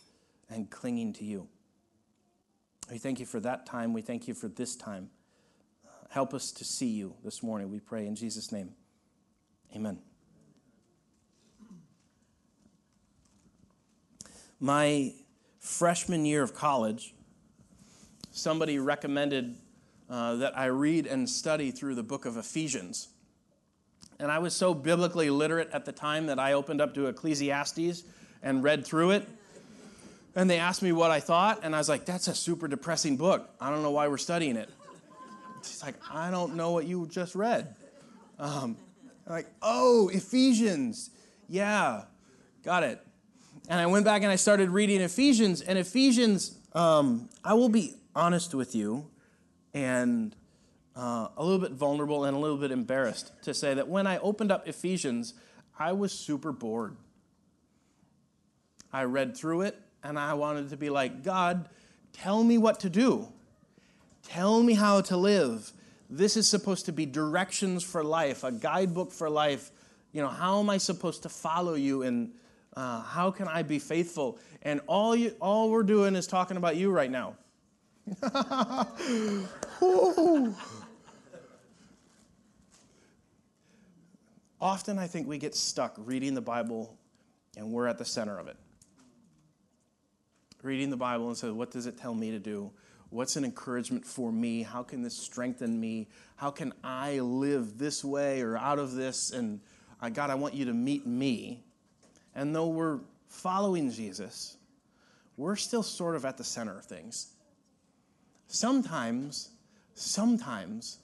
and 0.48 0.70
clinging 0.70 1.14
to 1.14 1.24
you. 1.24 1.48
We 2.90 2.98
thank 2.98 3.18
you 3.18 3.26
for 3.26 3.40
that 3.40 3.66
time. 3.66 3.92
We 3.92 4.02
thank 4.02 4.28
you 4.28 4.34
for 4.34 4.48
this 4.48 4.76
time. 4.76 5.10
Help 6.10 6.32
us 6.32 6.52
to 6.52 6.64
see 6.64 6.86
you 6.86 7.14
this 7.24 7.42
morning, 7.42 7.70
we 7.70 7.80
pray 7.80 8.06
in 8.06 8.14
Jesus' 8.14 8.52
name. 8.52 8.70
Amen. 9.74 9.98
My 14.60 15.12
freshman 15.58 16.24
year 16.24 16.42
of 16.42 16.54
college, 16.54 17.14
somebody 18.30 18.78
recommended 18.78 19.56
uh, 20.08 20.36
that 20.36 20.56
I 20.56 20.66
read 20.66 21.06
and 21.06 21.28
study 21.28 21.72
through 21.72 21.96
the 21.96 22.02
book 22.02 22.24
of 22.24 22.36
Ephesians. 22.36 23.08
And 24.18 24.30
I 24.30 24.38
was 24.38 24.54
so 24.54 24.72
biblically 24.72 25.28
literate 25.28 25.68
at 25.72 25.84
the 25.84 25.92
time 25.92 26.26
that 26.26 26.38
I 26.38 26.52
opened 26.52 26.80
up 26.80 26.94
to 26.94 27.06
Ecclesiastes 27.06 28.04
and 28.42 28.62
read 28.62 28.86
through 28.86 29.10
it. 29.10 29.28
And 30.36 30.50
they 30.50 30.58
asked 30.58 30.82
me 30.82 30.92
what 30.92 31.10
I 31.10 31.18
thought, 31.18 31.60
and 31.62 31.74
I 31.74 31.78
was 31.78 31.88
like, 31.88 32.04
that's 32.04 32.28
a 32.28 32.34
super 32.34 32.68
depressing 32.68 33.16
book. 33.16 33.48
I 33.58 33.70
don't 33.70 33.82
know 33.82 33.90
why 33.90 34.06
we're 34.06 34.18
studying 34.18 34.56
it. 34.56 34.68
She's 35.64 35.82
like, 35.82 35.94
I 36.12 36.30
don't 36.30 36.56
know 36.56 36.72
what 36.72 36.84
you 36.84 37.08
just 37.10 37.34
read. 37.34 37.74
Um, 38.38 38.76
like, 39.26 39.46
oh, 39.62 40.10
Ephesians. 40.12 41.08
Yeah, 41.48 42.02
got 42.62 42.82
it. 42.82 43.00
And 43.70 43.80
I 43.80 43.86
went 43.86 44.04
back 44.04 44.22
and 44.22 44.30
I 44.30 44.36
started 44.36 44.68
reading 44.68 45.00
Ephesians, 45.00 45.62
and 45.62 45.78
Ephesians, 45.78 46.58
um, 46.74 47.30
I 47.42 47.54
will 47.54 47.70
be 47.70 47.94
honest 48.14 48.54
with 48.54 48.74
you, 48.74 49.08
and 49.72 50.36
uh, 50.94 51.28
a 51.34 51.42
little 51.42 51.58
bit 51.58 51.72
vulnerable 51.72 52.26
and 52.26 52.36
a 52.36 52.38
little 52.38 52.58
bit 52.58 52.70
embarrassed 52.70 53.32
to 53.44 53.54
say 53.54 53.72
that 53.72 53.88
when 53.88 54.06
I 54.06 54.18
opened 54.18 54.52
up 54.52 54.68
Ephesians, 54.68 55.32
I 55.78 55.92
was 55.92 56.12
super 56.12 56.52
bored. 56.52 56.94
I 58.92 59.04
read 59.04 59.34
through 59.34 59.62
it 59.62 59.80
and 60.08 60.18
I 60.18 60.34
wanted 60.34 60.70
to 60.70 60.76
be 60.76 60.88
like, 60.88 61.22
God, 61.24 61.68
tell 62.12 62.44
me 62.44 62.58
what 62.58 62.80
to 62.80 62.90
do. 62.90 63.28
Tell 64.22 64.62
me 64.62 64.74
how 64.74 65.00
to 65.02 65.16
live. 65.16 65.72
This 66.08 66.36
is 66.36 66.46
supposed 66.46 66.86
to 66.86 66.92
be 66.92 67.06
directions 67.06 67.82
for 67.82 68.04
life, 68.04 68.44
a 68.44 68.52
guidebook 68.52 69.10
for 69.10 69.28
life. 69.28 69.72
You 70.12 70.22
know, 70.22 70.28
how 70.28 70.60
am 70.60 70.70
I 70.70 70.78
supposed 70.78 71.24
to 71.24 71.28
follow 71.28 71.74
you 71.74 72.02
and 72.02 72.32
uh, 72.76 73.02
how 73.02 73.32
can 73.32 73.48
I 73.48 73.62
be 73.62 73.80
faithful? 73.80 74.38
And 74.62 74.80
all, 74.86 75.16
you, 75.16 75.34
all 75.40 75.70
we're 75.70 75.82
doing 75.82 76.14
is 76.14 76.26
talking 76.26 76.56
about 76.56 76.76
you 76.76 76.90
right 76.90 77.10
now. 77.10 77.36
Often 84.60 84.98
I 84.98 85.06
think 85.08 85.26
we 85.26 85.38
get 85.38 85.56
stuck 85.56 85.94
reading 85.98 86.34
the 86.34 86.40
Bible 86.40 86.96
and 87.56 87.72
we're 87.72 87.88
at 87.88 87.98
the 87.98 88.04
center 88.04 88.38
of 88.38 88.46
it. 88.46 88.56
Reading 90.66 90.90
the 90.90 90.96
Bible 90.96 91.28
and 91.28 91.36
say, 91.36 91.48
what 91.48 91.70
does 91.70 91.86
it 91.86 91.96
tell 91.96 92.12
me 92.12 92.32
to 92.32 92.40
do? 92.40 92.72
What's 93.10 93.36
an 93.36 93.44
encouragement 93.44 94.04
for 94.04 94.32
me? 94.32 94.64
How 94.64 94.82
can 94.82 95.00
this 95.00 95.16
strengthen 95.16 95.78
me? 95.78 96.08
How 96.34 96.50
can 96.50 96.72
I 96.82 97.20
live 97.20 97.78
this 97.78 98.04
way 98.04 98.40
or 98.42 98.56
out 98.56 98.80
of 98.80 98.94
this? 98.94 99.30
And 99.30 99.60
uh, 100.02 100.08
God, 100.08 100.28
I 100.28 100.34
want 100.34 100.54
you 100.54 100.64
to 100.64 100.74
meet 100.74 101.06
me. 101.06 101.62
And 102.34 102.52
though 102.52 102.66
we're 102.66 102.98
following 103.28 103.92
Jesus, 103.92 104.56
we're 105.36 105.54
still 105.54 105.84
sort 105.84 106.16
of 106.16 106.24
at 106.24 106.36
the 106.36 106.42
center 106.42 106.76
of 106.76 106.84
things. 106.84 107.28
Sometimes, 108.48 109.50
sometimes, 109.94 110.98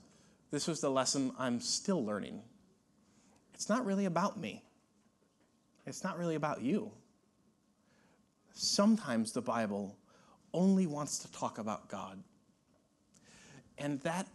this 0.50 0.66
was 0.66 0.81
the 0.81 0.90
lesson 0.90 1.31
I'm 1.38 1.61
still 1.61 2.04
learning 2.04 2.42
it's 3.54 3.69
not 3.69 3.87
really 3.87 4.07
about 4.07 4.40
me, 4.40 4.64
it's 5.87 6.02
not 6.02 6.19
really 6.19 6.35
about 6.35 6.62
you. 6.62 6.90
Sometimes 8.55 9.33
the 9.33 9.43
Bible 9.43 9.97
only 10.53 10.87
wants 10.87 11.19
to 11.21 11.33
talk 11.33 11.59
about 11.59 11.89
God. 11.89 12.23
And 13.79 14.01
that, 14.01 14.27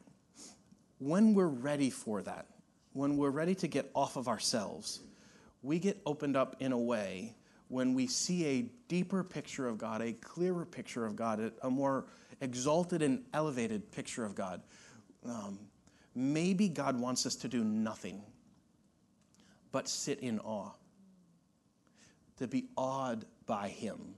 when 0.99 1.33
we're 1.33 1.47
ready 1.47 1.89
for 1.89 2.21
that, 2.23 2.47
when 2.93 3.17
we're 3.17 3.29
ready 3.29 3.53
to 3.55 3.67
get 3.67 3.89
off 3.93 4.15
of 4.15 4.27
ourselves, 4.27 5.01
we 5.61 5.79
get 5.79 6.01
opened 6.05 6.35
up 6.35 6.55
in 6.59 6.71
a 6.71 6.77
way 6.77 7.35
when 7.67 7.93
we 7.93 8.07
see 8.07 8.45
a 8.45 8.61
deeper 8.87 9.23
picture 9.23 9.67
of 9.67 9.77
God, 9.77 10.01
a 10.01 10.13
clearer 10.13 10.65
picture 10.65 11.05
of 11.05 11.15
God, 11.15 11.51
a 11.61 11.69
more 11.69 12.05
exalted 12.41 13.01
and 13.01 13.23
elevated 13.33 13.91
picture 13.91 14.23
of 14.23 14.35
God. 14.35 14.61
Um, 15.25 15.59
maybe 16.15 16.69
God 16.69 16.99
wants 16.99 17.25
us 17.25 17.35
to 17.37 17.47
do 17.47 17.63
nothing 17.63 18.21
but 19.71 19.87
sit 19.87 20.21
in 20.21 20.39
awe, 20.39 20.71
to 22.37 22.47
be 22.47 22.65
awed 22.77 23.25
by 23.47 23.69
Him 23.69 24.15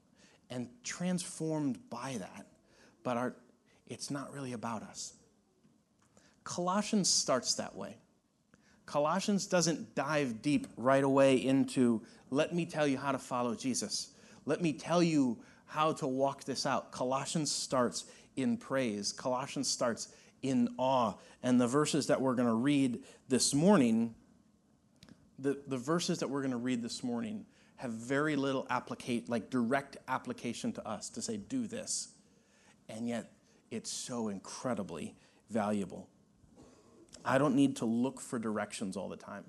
and 0.49 0.67
transformed 0.83 1.77
by 1.89 2.17
that. 2.19 2.47
But 3.03 3.17
our, 3.17 3.35
it's 3.87 4.11
not 4.11 4.33
really 4.33 4.53
about 4.53 4.83
us. 4.83 5.13
Colossians 6.43 7.09
starts 7.09 7.53
that 7.55 7.75
way. 7.75 7.95
Colossians 8.85 9.45
doesn't 9.45 9.93
dive 9.93 10.41
deep 10.41 10.67
right 10.75 11.03
away 11.03 11.35
into, 11.35 12.01
let 12.31 12.53
me 12.53 12.65
tell 12.65 12.87
you 12.87 12.97
how 12.97 13.11
to 13.11 13.19
follow 13.19 13.53
Jesus. 13.53 14.11
Let 14.45 14.61
me 14.61 14.73
tell 14.73 15.03
you 15.03 15.37
how 15.67 15.93
to 15.93 16.07
walk 16.07 16.43
this 16.43 16.65
out. 16.65 16.91
Colossians 16.91 17.51
starts 17.51 18.05
in 18.35 18.57
praise, 18.57 19.11
Colossians 19.11 19.69
starts 19.69 20.09
in 20.41 20.69
awe. 20.77 21.13
And 21.43 21.61
the 21.61 21.67
verses 21.67 22.07
that 22.07 22.19
we're 22.19 22.35
going 22.35 22.47
to 22.47 22.53
read 22.53 23.03
this 23.27 23.53
morning 23.53 24.15
the, 25.41 25.57
the 25.67 25.77
verses 25.77 26.19
that 26.19 26.29
we're 26.29 26.41
going 26.41 26.51
to 26.51 26.57
read 26.57 26.81
this 26.81 27.03
morning 27.03 27.45
have 27.79 27.91
very 27.91 28.35
little 28.35 28.67
applicate 28.69 29.29
like 29.29 29.49
direct 29.49 29.95
application 30.09 30.73
to 30.73 30.85
us 30.85 31.09
to 31.09 31.21
say 31.21 31.37
do 31.37 31.65
this. 31.65 32.09
And 32.89 33.07
yet 33.07 33.31
it's 33.71 33.89
so 33.89 34.27
incredibly 34.27 35.15
valuable. 35.49 36.09
I 37.23 37.37
don't 37.37 37.55
need 37.55 37.77
to 37.77 37.85
look 37.85 38.19
for 38.19 38.37
directions 38.37 38.97
all 38.97 39.07
the 39.07 39.15
time. 39.15 39.45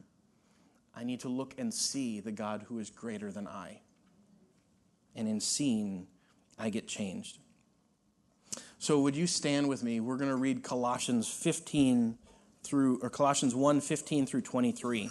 I 0.94 1.02
need 1.02 1.18
to 1.20 1.28
look 1.28 1.54
and 1.58 1.75
see 1.75 2.20
the 2.20 2.30
god 2.30 2.66
who 2.68 2.78
is 2.78 2.88
greater 2.88 3.32
than 3.32 3.49
i. 3.49 3.80
And 5.16 5.26
in 5.26 5.40
seeing 5.40 6.06
i 6.56 6.70
get 6.70 6.87
changed. 6.87 7.38
So 8.78 9.00
would 9.00 9.16
you 9.16 9.26
stand 9.26 9.68
with 9.68 9.82
me? 9.82 9.99
We're 9.99 10.16
going 10.16 10.30
to 10.30 10.37
read 10.37 10.62
colossians 10.62 11.26
15 11.26 12.16
through 12.62 13.00
or 13.02 13.10
colossians 13.10 13.56
1 13.56 13.80
15 13.80 14.26
through 14.26 14.42
23 14.42 15.10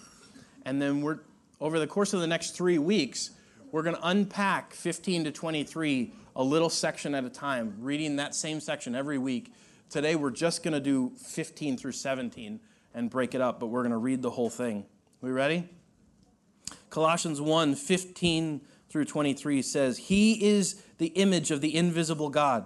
and 0.63 0.81
then 0.81 1.01
we're 1.01 1.19
over 1.61 1.79
the 1.79 1.87
course 1.87 2.13
of 2.13 2.21
the 2.21 2.27
next 2.27 2.51
three 2.51 2.77
weeks, 2.77 3.31
we're 3.71 3.83
going 3.83 3.95
to 3.95 4.07
unpack 4.07 4.73
15 4.73 5.25
to 5.25 5.31
23 5.31 6.13
a 6.35 6.43
little 6.43 6.69
section 6.69 7.13
at 7.13 7.25
a 7.25 7.29
time, 7.29 7.75
reading 7.79 8.15
that 8.15 8.33
same 8.33 8.59
section 8.59 8.95
every 8.95 9.17
week. 9.17 9.53
Today 9.89 10.15
we're 10.15 10.31
just 10.31 10.63
going 10.63 10.73
to 10.73 10.79
do 10.79 11.11
15 11.17 11.77
through 11.77 11.91
17 11.91 12.59
and 12.93 13.09
break 13.09 13.35
it 13.35 13.41
up, 13.41 13.59
but 13.59 13.67
we're 13.67 13.81
going 13.81 13.91
to 13.91 13.97
read 13.97 14.21
the 14.21 14.29
whole 14.29 14.49
thing. 14.49 14.85
We 15.21 15.31
ready? 15.31 15.67
Colossians 16.89 17.41
1 17.41 17.75
15 17.75 18.61
through 18.89 19.05
23 19.05 19.61
says, 19.61 19.97
He 19.97 20.43
is 20.43 20.81
the 20.97 21.07
image 21.07 21.51
of 21.51 21.61
the 21.61 21.75
invisible 21.75 22.29
God 22.29 22.65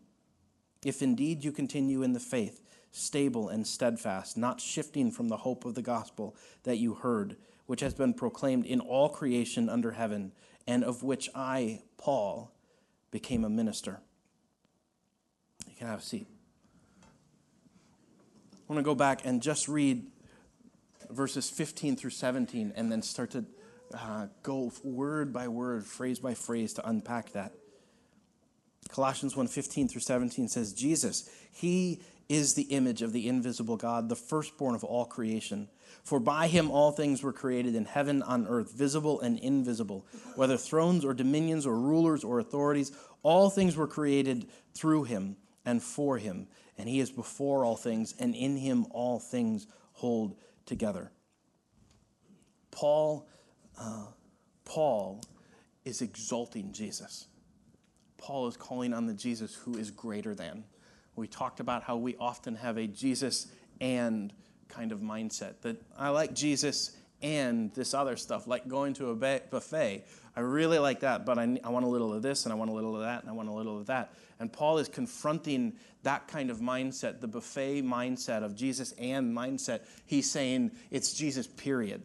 if 0.85 1.01
indeed 1.01 1.43
you 1.43 1.51
continue 1.51 2.01
in 2.03 2.13
the 2.13 2.19
faith, 2.19 2.61
stable 2.91 3.49
and 3.49 3.65
steadfast, 3.65 4.37
not 4.37 4.59
shifting 4.59 5.11
from 5.11 5.29
the 5.29 5.37
hope 5.37 5.65
of 5.65 5.75
the 5.75 5.81
gospel 5.81 6.35
that 6.63 6.77
you 6.77 6.95
heard, 6.95 7.37
which 7.65 7.81
has 7.81 7.93
been 7.93 8.13
proclaimed 8.13 8.65
in 8.65 8.79
all 8.79 9.09
creation 9.09 9.69
under 9.69 9.91
heaven, 9.91 10.31
and 10.67 10.83
of 10.83 11.03
which 11.03 11.29
I, 11.35 11.81
Paul, 11.97 12.51
became 13.11 13.43
a 13.43 13.49
minister. 13.49 13.99
You 15.67 15.75
can 15.77 15.87
have 15.87 15.99
a 15.99 16.03
seat. 16.03 16.27
I 17.03 18.73
want 18.73 18.79
to 18.79 18.83
go 18.83 18.95
back 18.95 19.25
and 19.25 19.41
just 19.41 19.67
read 19.67 20.05
verses 21.09 21.49
15 21.49 21.95
through 21.95 22.11
17 22.11 22.73
and 22.75 22.91
then 22.91 23.01
start 23.01 23.31
to 23.31 23.45
uh, 23.93 24.27
go 24.43 24.71
word 24.83 25.33
by 25.33 25.47
word, 25.47 25.85
phrase 25.85 26.19
by 26.19 26.33
phrase 26.33 26.73
to 26.73 26.87
unpack 26.87 27.33
that. 27.33 27.53
Colossians 28.91 29.35
1 29.35 29.47
15 29.47 29.87
through 29.87 30.01
17 30.01 30.47
says, 30.47 30.73
Jesus, 30.73 31.29
He 31.51 32.01
is 32.27 32.53
the 32.53 32.63
image 32.63 33.01
of 33.01 33.13
the 33.13 33.27
invisible 33.27 33.77
God, 33.77 34.09
the 34.09 34.15
firstborn 34.15 34.75
of 34.75 34.83
all 34.83 35.05
creation. 35.05 35.67
For 36.03 36.19
by 36.19 36.47
him 36.47 36.71
all 36.71 36.91
things 36.91 37.21
were 37.21 37.33
created 37.33 37.75
in 37.75 37.85
heaven, 37.85 38.23
on 38.23 38.47
earth, 38.47 38.73
visible 38.73 39.19
and 39.19 39.37
invisible, 39.39 40.05
whether 40.35 40.57
thrones 40.57 41.03
or 41.03 41.13
dominions 41.13 41.65
or 41.65 41.77
rulers 41.77 42.23
or 42.23 42.39
authorities, 42.39 42.91
all 43.21 43.49
things 43.49 43.75
were 43.75 43.87
created 43.87 44.47
through 44.73 45.03
him 45.03 45.35
and 45.65 45.83
for 45.83 46.17
him. 46.17 46.47
And 46.77 46.87
he 46.87 46.99
is 46.99 47.11
before 47.11 47.65
all 47.65 47.75
things, 47.75 48.15
and 48.17 48.33
in 48.33 48.55
him 48.55 48.87
all 48.91 49.19
things 49.19 49.67
hold 49.91 50.35
together. 50.65 51.11
Paul, 52.71 53.27
uh, 53.77 54.05
Paul 54.63 55.21
is 55.83 56.01
exalting 56.01 56.71
Jesus. 56.71 57.27
Paul 58.21 58.47
is 58.47 58.55
calling 58.55 58.93
on 58.93 59.07
the 59.07 59.13
Jesus 59.13 59.53
who 59.53 59.77
is 59.77 59.91
greater 59.91 60.33
than. 60.33 60.63
We 61.15 61.27
talked 61.27 61.59
about 61.59 61.83
how 61.83 61.97
we 61.97 62.15
often 62.17 62.55
have 62.55 62.77
a 62.77 62.87
Jesus 62.87 63.47
and 63.81 64.31
kind 64.69 64.91
of 64.91 65.01
mindset 65.01 65.61
that 65.61 65.81
I 65.97 66.09
like 66.09 66.33
Jesus 66.33 66.95
and 67.21 67.73
this 67.73 67.93
other 67.93 68.15
stuff, 68.15 68.47
like 68.47 68.67
going 68.67 68.93
to 68.95 69.09
a 69.09 69.15
buffet. 69.15 70.05
I 70.35 70.39
really 70.39 70.79
like 70.79 71.01
that, 71.01 71.25
but 71.25 71.37
I, 71.37 71.59
I 71.63 71.69
want 71.69 71.85
a 71.85 71.89
little 71.89 72.13
of 72.13 72.21
this 72.21 72.45
and 72.45 72.53
I 72.53 72.55
want 72.55 72.71
a 72.71 72.73
little 72.73 72.95
of 72.95 73.01
that 73.01 73.21
and 73.21 73.29
I 73.29 73.33
want 73.33 73.49
a 73.49 73.51
little 73.51 73.77
of 73.77 73.87
that. 73.87 74.13
And 74.39 74.51
Paul 74.51 74.77
is 74.77 74.87
confronting 74.87 75.73
that 76.03 76.27
kind 76.27 76.49
of 76.49 76.59
mindset, 76.59 77.19
the 77.19 77.27
buffet 77.27 77.83
mindset 77.83 78.43
of 78.43 78.55
Jesus 78.55 78.93
and 78.93 79.35
mindset. 79.35 79.81
He's 80.05 80.31
saying 80.31 80.71
it's 80.89 81.13
Jesus, 81.13 81.47
period. 81.47 82.03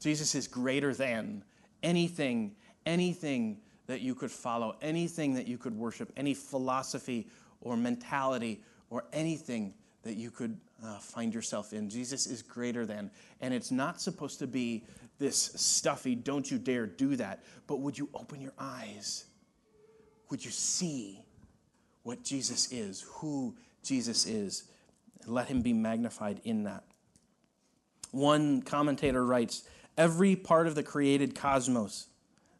Jesus 0.00 0.34
is 0.34 0.48
greater 0.48 0.92
than 0.92 1.44
anything, 1.82 2.56
anything 2.84 3.58
that 3.86 4.00
you 4.00 4.14
could 4.14 4.30
follow, 4.30 4.76
anything 4.80 5.34
that 5.34 5.46
you 5.46 5.58
could 5.58 5.76
worship, 5.76 6.12
any 6.16 6.34
philosophy 6.34 7.28
or 7.60 7.76
mentality 7.76 8.62
or 8.90 9.04
anything 9.12 9.74
that 10.02 10.14
you 10.14 10.30
could 10.30 10.56
uh, 10.84 10.98
find 10.98 11.32
yourself 11.32 11.72
in. 11.72 11.88
Jesus 11.88 12.26
is 12.26 12.42
greater 12.42 12.84
than. 12.84 13.10
And 13.40 13.54
it's 13.54 13.70
not 13.70 14.00
supposed 14.00 14.38
to 14.40 14.46
be 14.46 14.84
this 15.18 15.36
stuffy, 15.36 16.14
don't 16.14 16.50
you 16.50 16.58
dare 16.58 16.86
do 16.86 17.16
that. 17.16 17.42
But 17.66 17.80
would 17.80 17.96
you 17.96 18.08
open 18.14 18.40
your 18.40 18.52
eyes? 18.58 19.26
Would 20.30 20.44
you 20.44 20.50
see 20.50 21.24
what 22.02 22.24
Jesus 22.24 22.72
is, 22.72 23.04
who 23.08 23.54
Jesus 23.84 24.26
is? 24.26 24.64
Let 25.26 25.46
him 25.46 25.62
be 25.62 25.72
magnified 25.72 26.40
in 26.44 26.64
that. 26.64 26.84
One 28.10 28.62
commentator 28.62 29.24
writes 29.24 29.62
Every 29.96 30.36
part 30.36 30.66
of 30.66 30.74
the 30.74 30.82
created 30.82 31.34
cosmos, 31.34 32.08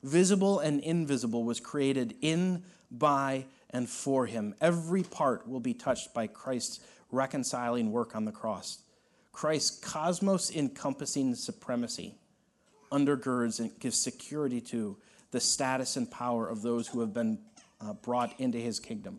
visible 0.02 0.58
and 0.60 0.80
invisible, 0.80 1.44
was 1.44 1.60
created 1.60 2.14
in, 2.20 2.64
by, 2.90 3.46
and 3.70 3.88
for 3.88 4.26
him. 4.26 4.54
Every 4.60 5.02
part 5.02 5.48
will 5.48 5.60
be 5.60 5.74
touched 5.74 6.12
by 6.12 6.26
Christ's 6.26 6.80
reconciling 7.10 7.92
work 7.92 8.14
on 8.16 8.24
the 8.24 8.32
cross. 8.32 8.78
Christ's 9.32 9.78
cosmos 9.78 10.50
encompassing 10.54 11.34
supremacy 11.34 12.14
undergirds 12.90 13.58
and 13.58 13.76
gives 13.80 13.98
security 13.98 14.60
to 14.60 14.96
the 15.30 15.40
status 15.40 15.96
and 15.96 16.10
power 16.10 16.46
of 16.46 16.60
those 16.62 16.86
who 16.86 17.00
have 17.00 17.14
been 17.14 17.38
uh, 17.80 17.94
brought 17.94 18.38
into 18.38 18.58
his 18.58 18.78
kingdom. 18.78 19.18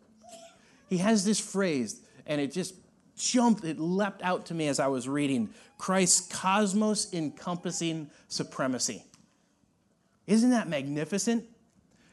He 0.88 0.98
has 0.98 1.25
this 1.25 1.40
phrase, 1.40 2.02
and 2.28 2.40
it 2.40 2.52
just 2.52 2.75
jumped, 3.18 3.63
it 3.63 3.80
leapt 3.80 4.22
out 4.22 4.46
to 4.48 4.54
me 4.54 4.68
as 4.68 4.80
I 4.80 4.88
was 4.88 5.10
reading 5.10 5.50
Christ's 5.80 6.32
cosmos 6.34 7.12
encompassing 7.13 8.10
supremacy. 8.28 9.04
Isn't 10.27 10.51
that 10.51 10.68
magnificent? 10.68 11.46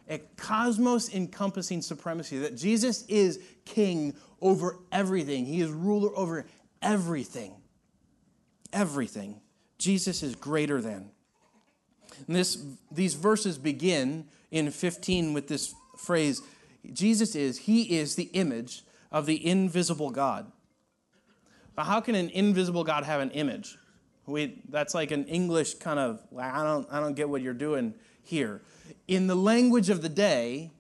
A 0.09 0.19
cosmos 0.37 1.12
encompassing 1.14 1.83
supremacy, 1.83 2.38
that 2.38 2.57
Jesus 2.57 3.05
is 3.07 3.38
king 3.64 4.14
over 4.40 4.79
everything, 4.90 5.47
he 5.47 5.61
is 5.61 5.71
ruler 5.71 6.11
over 6.17 6.47
everything. 6.83 7.55
Everything. 8.73 9.40
Jesus 9.79 10.23
is 10.23 10.35
greater 10.35 10.81
than. 10.81 11.11
And 12.26 12.37
this, 12.37 12.62
these 12.90 13.14
verses 13.14 13.59
begin 13.59 14.26
in 14.50 14.71
15 14.71 15.33
with 15.33 15.49
this 15.49 15.75
phrase 15.97 16.43
Jesus 16.93 17.35
is, 17.35 17.58
he 17.58 17.99
is 17.99 18.17
the 18.17 18.30
image 18.32 18.85
of 19.13 19.26
the 19.26 19.47
invisible 19.47 20.11
God. 20.11 20.50
Now, 21.76 21.85
how 21.85 22.00
can 22.00 22.15
an 22.15 22.30
invisible 22.30 22.85
God 22.85 23.04
have 23.04 23.21
an 23.21 23.30
image? 23.32 23.76
We, 24.30 24.62
that's 24.69 24.95
like 24.95 25.10
an 25.10 25.26
English 25.26 25.75
kind 25.75 25.99
of, 25.99 26.21
I 26.38 26.62
don't, 26.62 26.86
I 26.90 27.00
don't 27.00 27.14
get 27.14 27.28
what 27.28 27.43
you're 27.43 27.52
doing 27.52 27.95
here. 28.23 28.62
In 29.08 29.26
the 29.26 29.34
language 29.34 29.90
of 29.90 30.02
the 30.02 30.08
day, 30.08 30.71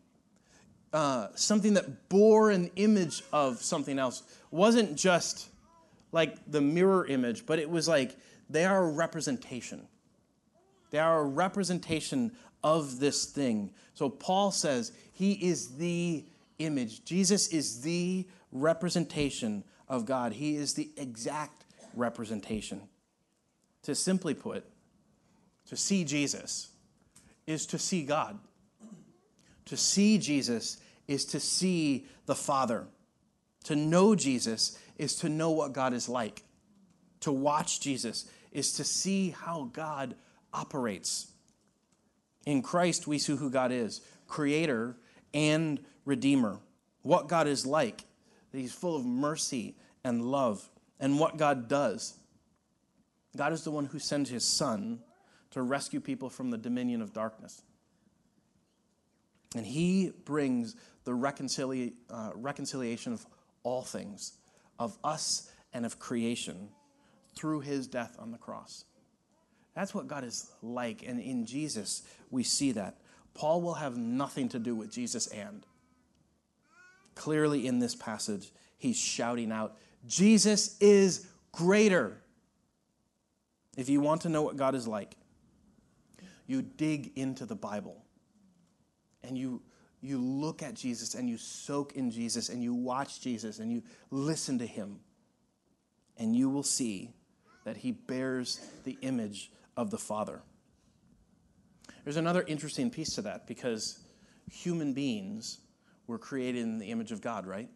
uh, 0.92 1.28
something 1.34 1.74
that 1.74 2.08
bore 2.08 2.50
an 2.50 2.70
image 2.76 3.22
of 3.32 3.62
something 3.62 3.98
else 3.98 4.22
wasn't 4.50 4.96
just 4.96 5.48
like 6.12 6.36
the 6.50 6.60
mirror 6.60 7.06
image, 7.06 7.46
but 7.46 7.58
it 7.58 7.68
was 7.68 7.86
like 7.88 8.16
they 8.48 8.64
are 8.64 8.84
a 8.84 8.90
representation. 8.90 9.86
They 10.90 10.98
are 10.98 11.20
a 11.20 11.24
representation 11.24 12.32
of 12.64 12.98
this 12.98 13.26
thing. 13.26 13.70
So 13.94 14.08
Paul 14.08 14.50
says 14.50 14.92
he 15.12 15.32
is 15.32 15.76
the 15.76 16.24
image. 16.58 17.04
Jesus 17.04 17.48
is 17.48 17.82
the 17.82 18.26
representation 18.52 19.64
of 19.88 20.06
God, 20.06 20.32
he 20.32 20.56
is 20.56 20.74
the 20.74 20.90
exact 20.96 21.64
representation. 21.94 22.82
To 23.84 23.94
simply 23.94 24.34
put, 24.34 24.64
to 25.66 25.76
see 25.76 26.04
Jesus 26.04 26.68
is 27.46 27.66
to 27.66 27.78
see 27.78 28.02
God. 28.02 28.38
To 29.66 29.76
see 29.76 30.18
Jesus 30.18 30.78
is 31.08 31.24
to 31.26 31.40
see 31.40 32.06
the 32.26 32.34
Father. 32.34 32.86
To 33.64 33.76
know 33.76 34.14
Jesus 34.14 34.78
is 34.98 35.16
to 35.16 35.28
know 35.28 35.50
what 35.50 35.72
God 35.72 35.92
is 35.94 36.08
like. 36.08 36.42
To 37.20 37.32
watch 37.32 37.80
Jesus 37.80 38.28
is 38.52 38.72
to 38.74 38.84
see 38.84 39.30
how 39.30 39.70
God 39.72 40.14
operates. 40.52 41.30
In 42.46 42.62
Christ, 42.62 43.06
we 43.06 43.18
see 43.18 43.36
who 43.36 43.50
God 43.50 43.72
is 43.72 44.00
creator 44.26 44.96
and 45.34 45.80
redeemer. 46.04 46.58
What 47.02 47.28
God 47.28 47.46
is 47.46 47.66
like, 47.66 48.04
that 48.52 48.58
He's 48.58 48.72
full 48.72 48.96
of 48.96 49.04
mercy 49.04 49.76
and 50.04 50.22
love, 50.22 50.68
and 50.98 51.18
what 51.18 51.36
God 51.36 51.68
does. 51.68 52.14
God 53.36 53.52
is 53.52 53.64
the 53.64 53.70
one 53.70 53.86
who 53.86 53.98
sends 53.98 54.30
His 54.30 54.44
Son 54.44 55.00
to 55.50 55.62
rescue 55.62 56.00
people 56.00 56.30
from 56.30 56.50
the 56.50 56.58
dominion 56.58 57.02
of 57.02 57.12
darkness. 57.12 57.62
And 59.54 59.66
He 59.66 60.12
brings 60.24 60.76
the 61.04 61.92
uh, 62.10 62.30
reconciliation 62.34 63.12
of 63.12 63.26
all 63.62 63.82
things, 63.82 64.32
of 64.78 64.96
us 65.02 65.50
and 65.72 65.84
of 65.84 65.98
creation, 65.98 66.68
through 67.36 67.60
His 67.60 67.86
death 67.86 68.16
on 68.18 68.32
the 68.32 68.38
cross. 68.38 68.84
That's 69.74 69.94
what 69.94 70.08
God 70.08 70.24
is 70.24 70.50
like. 70.62 71.04
And 71.06 71.20
in 71.20 71.46
Jesus, 71.46 72.02
we 72.30 72.42
see 72.42 72.72
that. 72.72 72.98
Paul 73.34 73.62
will 73.62 73.74
have 73.74 73.96
nothing 73.96 74.48
to 74.50 74.58
do 74.58 74.74
with 74.74 74.92
Jesus 74.92 75.26
and. 75.28 75.64
Clearly, 77.14 77.66
in 77.66 77.78
this 77.78 77.94
passage, 77.94 78.50
he's 78.78 78.98
shouting 78.98 79.52
out, 79.52 79.76
Jesus 80.06 80.76
is 80.80 81.26
greater. 81.52 82.19
If 83.80 83.88
you 83.88 84.02
want 84.02 84.20
to 84.22 84.28
know 84.28 84.42
what 84.42 84.58
God 84.58 84.74
is 84.74 84.86
like, 84.86 85.16
you 86.46 86.60
dig 86.60 87.12
into 87.16 87.46
the 87.46 87.54
Bible 87.54 88.04
and 89.24 89.38
you, 89.38 89.62
you 90.02 90.18
look 90.18 90.62
at 90.62 90.74
Jesus 90.74 91.14
and 91.14 91.30
you 91.30 91.38
soak 91.38 91.94
in 91.94 92.10
Jesus 92.10 92.50
and 92.50 92.62
you 92.62 92.74
watch 92.74 93.22
Jesus 93.22 93.58
and 93.58 93.72
you 93.72 93.82
listen 94.10 94.58
to 94.58 94.66
him, 94.66 95.00
and 96.18 96.36
you 96.36 96.50
will 96.50 96.62
see 96.62 97.14
that 97.64 97.78
he 97.78 97.90
bears 97.90 98.60
the 98.84 98.98
image 99.00 99.50
of 99.78 99.90
the 99.90 99.96
Father. 99.96 100.42
There's 102.04 102.18
another 102.18 102.44
interesting 102.46 102.90
piece 102.90 103.14
to 103.14 103.22
that 103.22 103.46
because 103.46 103.98
human 104.52 104.92
beings 104.92 105.58
were 106.06 106.18
created 106.18 106.60
in 106.60 106.76
the 106.76 106.90
image 106.90 107.12
of 107.12 107.22
God, 107.22 107.46
right? 107.46 107.70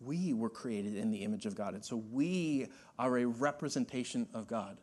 We 0.00 0.32
were 0.32 0.50
created 0.50 0.96
in 0.96 1.10
the 1.10 1.18
image 1.18 1.46
of 1.46 1.54
God. 1.54 1.74
And 1.74 1.84
so 1.84 1.96
we 2.10 2.68
are 2.98 3.18
a 3.18 3.26
representation 3.26 4.28
of 4.32 4.46
God. 4.46 4.78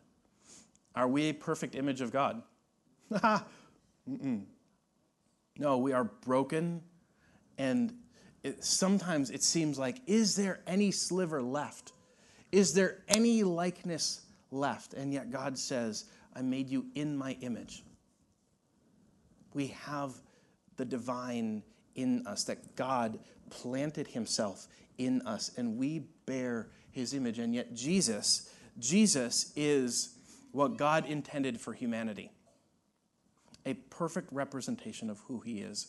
Are 0.94 1.08
we 1.08 1.30
a 1.30 1.34
perfect 1.34 1.74
image 1.74 2.00
of 2.00 2.12
God? 2.12 2.42
no, 4.06 5.78
we 5.78 5.92
are 5.92 6.04
broken. 6.04 6.82
And 7.56 7.94
it, 8.42 8.64
sometimes 8.64 9.30
it 9.30 9.42
seems 9.42 9.78
like, 9.78 10.00
is 10.06 10.36
there 10.36 10.60
any 10.66 10.90
sliver 10.90 11.42
left? 11.42 11.92
Is 12.52 12.74
there 12.74 12.98
any 13.08 13.42
likeness 13.42 14.22
left. 14.50 14.94
And 14.94 15.12
yet 15.12 15.30
God 15.30 15.58
says, 15.58 16.04
I 16.34 16.42
made 16.42 16.68
you 16.68 16.86
in 16.94 17.16
my 17.16 17.36
image. 17.40 17.84
We 19.54 19.68
have 19.68 20.12
the 20.76 20.84
divine 20.84 21.62
in 21.94 22.26
us, 22.26 22.44
that 22.44 22.76
God 22.76 23.18
planted 23.50 24.06
himself 24.06 24.68
in 24.98 25.22
us, 25.22 25.52
and 25.56 25.78
we 25.78 26.00
bear 26.26 26.68
his 26.90 27.14
image. 27.14 27.38
And 27.38 27.54
yet, 27.54 27.74
Jesus, 27.74 28.50
Jesus 28.78 29.52
is 29.56 30.10
what 30.52 30.76
God 30.76 31.06
intended 31.06 31.60
for 31.60 31.72
humanity 31.72 32.30
a 33.66 33.74
perfect 33.74 34.32
representation 34.32 35.10
of 35.10 35.18
who 35.26 35.40
he 35.40 35.60
is, 35.60 35.88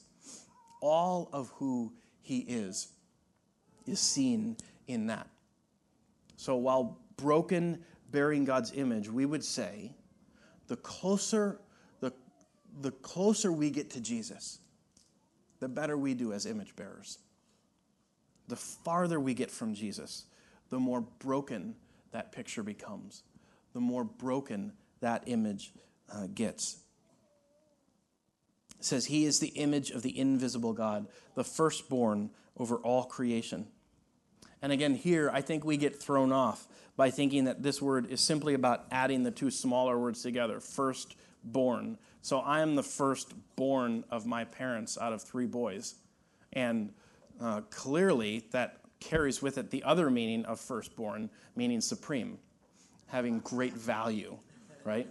all 0.81 1.29
of 1.31 1.49
who 1.55 1.93
he 2.21 2.39
is. 2.39 2.89
is 3.85 3.99
seen 3.99 4.57
in 4.87 5.07
that. 5.07 5.27
So 6.35 6.57
while 6.57 6.97
broken, 7.15 7.83
bearing 8.11 8.43
God's 8.43 8.73
image, 8.73 9.09
we 9.09 9.25
would 9.25 9.43
say 9.43 9.93
the 10.67 10.75
closer 10.77 11.59
the, 11.99 12.13
the 12.81 12.91
closer 12.91 13.51
we 13.51 13.69
get 13.69 13.89
to 13.91 14.01
Jesus, 14.01 14.59
the 15.59 15.67
better 15.67 15.97
we 15.97 16.13
do 16.13 16.33
as 16.33 16.45
image 16.45 16.75
bearers. 16.75 17.19
The 18.49 18.55
farther 18.55 19.19
we 19.19 19.35
get 19.35 19.51
from 19.51 19.75
Jesus, 19.75 20.25
the 20.69 20.79
more 20.79 21.01
broken 21.01 21.75
that 22.11 22.31
picture 22.31 22.63
becomes, 22.63 23.23
the 23.73 23.79
more 23.79 24.03
broken 24.03 24.73
that 25.01 25.23
image 25.27 25.71
uh, 26.11 26.27
gets. 26.33 26.79
It 28.79 28.85
says, 28.85 29.05
He 29.05 29.25
is 29.25 29.39
the 29.39 29.49
image 29.49 29.91
of 29.91 30.01
the 30.01 30.17
invisible 30.17 30.73
God, 30.73 31.07
the 31.35 31.43
firstborn 31.43 32.31
over 32.57 32.77
all 32.77 33.03
creation. 33.03 33.67
And 34.63 34.71
again, 34.71 34.95
here, 34.95 35.29
I 35.31 35.41
think 35.41 35.63
we 35.63 35.77
get 35.77 36.01
thrown 36.01 36.31
off 36.31 36.67
by 36.97 37.11
thinking 37.11 37.45
that 37.45 37.61
this 37.61 37.81
word 37.81 38.11
is 38.11 38.19
simply 38.19 38.55
about 38.55 38.85
adding 38.91 39.23
the 39.23 39.31
two 39.31 39.51
smaller 39.51 39.97
words 39.97 40.23
together 40.23 40.59
firstborn. 40.59 41.97
So 42.23 42.39
I 42.39 42.61
am 42.61 42.75
the 42.75 42.83
firstborn 42.83 44.03
of 44.09 44.25
my 44.25 44.43
parents 44.43 44.97
out 44.97 45.13
of 45.13 45.21
three 45.21 45.45
boys. 45.45 45.95
And 46.51 46.93
uh, 47.41 47.61
clearly, 47.69 48.45
that 48.51 48.79
carries 48.99 49.41
with 49.41 49.57
it 49.57 49.71
the 49.71 49.83
other 49.83 50.09
meaning 50.09 50.45
of 50.45 50.59
firstborn, 50.59 51.29
meaning 51.55 51.81
supreme, 51.81 52.37
having 53.07 53.39
great 53.39 53.73
value, 53.73 54.37
right? 54.83 55.07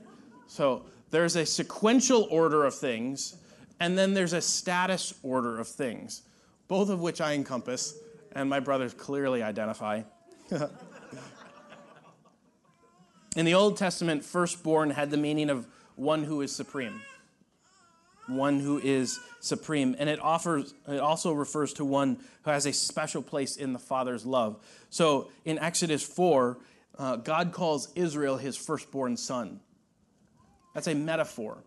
So 0.46 0.84
there's 1.10 1.36
a 1.36 1.46
sequential 1.46 2.26
order 2.30 2.64
of 2.64 2.74
things, 2.74 3.36
and 3.80 3.96
then 3.96 4.14
there's 4.14 4.32
a 4.32 4.40
status 4.40 5.14
order 5.22 5.58
of 5.58 5.68
things, 5.68 6.22
both 6.68 6.90
of 6.90 7.00
which 7.00 7.20
I 7.20 7.34
encompass, 7.34 7.94
and 8.32 8.48
my 8.48 8.60
brothers 8.60 8.94
clearly 8.94 9.42
identify. 9.42 10.02
In 13.36 13.44
the 13.44 13.54
Old 13.54 13.76
Testament, 13.76 14.24
firstborn 14.24 14.90
had 14.90 15.10
the 15.10 15.16
meaning 15.16 15.50
of 15.50 15.66
one 15.96 16.24
who 16.24 16.40
is 16.40 16.54
supreme. 16.54 17.00
One 18.28 18.60
who 18.60 18.78
is 18.78 19.18
supreme. 19.40 19.96
And 19.98 20.08
it 20.08 20.20
offers 20.20 20.74
it 20.86 21.00
also 21.00 21.32
refers 21.32 21.72
to 21.74 21.84
one 21.84 22.18
who 22.42 22.50
has 22.50 22.66
a 22.66 22.72
special 22.72 23.22
place 23.22 23.56
in 23.56 23.72
the 23.72 23.78
Father's 23.78 24.26
love. 24.26 24.62
So 24.90 25.30
in 25.44 25.58
Exodus 25.58 26.02
4, 26.02 26.58
uh, 26.98 27.16
God 27.16 27.52
calls 27.52 27.92
Israel 27.94 28.36
his 28.36 28.56
firstborn 28.56 29.16
son. 29.16 29.60
That's 30.74 30.88
a 30.88 30.94
metaphor 30.94 31.62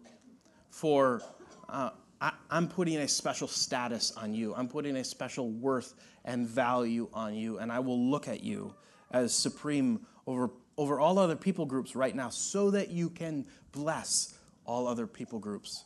for 0.70 1.22
uh, 1.70 1.92
I, 2.22 2.34
I'm 2.50 2.68
putting 2.68 2.98
a 2.98 3.08
special 3.08 3.48
status 3.48 4.12
on 4.16 4.34
you. 4.34 4.54
I'm 4.54 4.68
putting 4.68 4.96
a 4.98 5.04
special 5.04 5.50
worth 5.50 5.96
and 6.24 6.48
value 6.48 7.10
on 7.14 7.34
you, 7.34 7.58
and 7.58 7.72
I 7.72 7.80
will 7.80 8.00
look 8.00 8.28
at 8.28 8.44
you 8.44 8.76
as 9.10 9.34
supreme 9.34 10.06
over, 10.28 10.52
over 10.78 11.00
all 11.00 11.18
other 11.18 11.36
people 11.36 11.66
groups 11.66 11.96
right 11.96 12.16
now 12.16 12.30
so 12.30 12.70
that 12.72 12.92
you 12.92 13.10
can 13.10 13.46
bless 13.72 14.38
all 14.66 14.88
other 14.88 15.08
people 15.08 15.40
groups. 15.40 15.84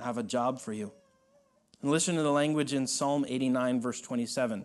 I 0.00 0.04
have 0.04 0.18
a 0.18 0.22
job 0.22 0.60
for 0.60 0.72
you. 0.72 0.92
And 1.82 1.90
listen 1.90 2.16
to 2.16 2.22
the 2.22 2.32
language 2.32 2.72
in 2.72 2.86
Psalm 2.86 3.24
89, 3.28 3.80
verse 3.80 4.00
27. 4.00 4.64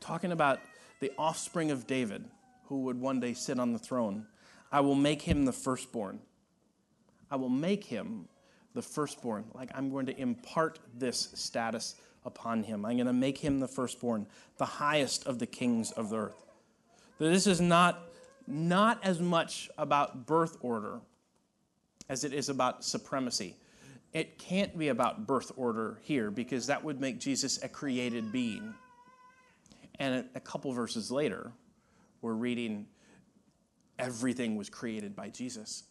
Talking 0.00 0.32
about 0.32 0.60
the 1.00 1.12
offspring 1.18 1.70
of 1.70 1.86
David, 1.86 2.24
who 2.66 2.82
would 2.82 3.00
one 3.00 3.20
day 3.20 3.34
sit 3.34 3.58
on 3.58 3.72
the 3.72 3.78
throne. 3.78 4.26
I 4.70 4.80
will 4.80 4.94
make 4.94 5.22
him 5.22 5.44
the 5.44 5.52
firstborn. 5.52 6.20
I 7.30 7.36
will 7.36 7.48
make 7.48 7.84
him 7.84 8.28
the 8.74 8.82
firstborn. 8.82 9.44
Like 9.54 9.70
I'm 9.74 9.90
going 9.90 10.06
to 10.06 10.18
impart 10.18 10.78
this 10.94 11.30
status 11.34 11.96
upon 12.24 12.62
him. 12.62 12.84
I'm 12.84 12.96
going 12.96 13.06
to 13.06 13.12
make 13.12 13.38
him 13.38 13.60
the 13.60 13.68
firstborn, 13.68 14.26
the 14.56 14.64
highest 14.64 15.26
of 15.26 15.38
the 15.38 15.46
kings 15.46 15.90
of 15.92 16.10
the 16.10 16.16
earth. 16.16 16.44
This 17.18 17.46
is 17.46 17.60
not, 17.60 18.02
not 18.46 18.98
as 19.04 19.20
much 19.20 19.70
about 19.78 20.26
birth 20.26 20.56
order 20.60 21.00
as 22.08 22.24
it 22.24 22.32
is 22.32 22.48
about 22.48 22.84
supremacy. 22.84 23.56
It 24.12 24.38
can't 24.38 24.76
be 24.78 24.88
about 24.88 25.26
birth 25.26 25.52
order 25.56 25.98
here 26.02 26.30
because 26.30 26.66
that 26.66 26.84
would 26.84 27.00
make 27.00 27.18
Jesus 27.18 27.62
a 27.62 27.68
created 27.68 28.30
being. 28.30 28.74
And 29.98 30.26
a 30.34 30.40
couple 30.40 30.72
verses 30.72 31.10
later, 31.10 31.52
we're 32.20 32.34
reading 32.34 32.86
everything 33.98 34.56
was 34.56 34.68
created 34.68 35.16
by 35.16 35.28
Jesus. 35.28 35.84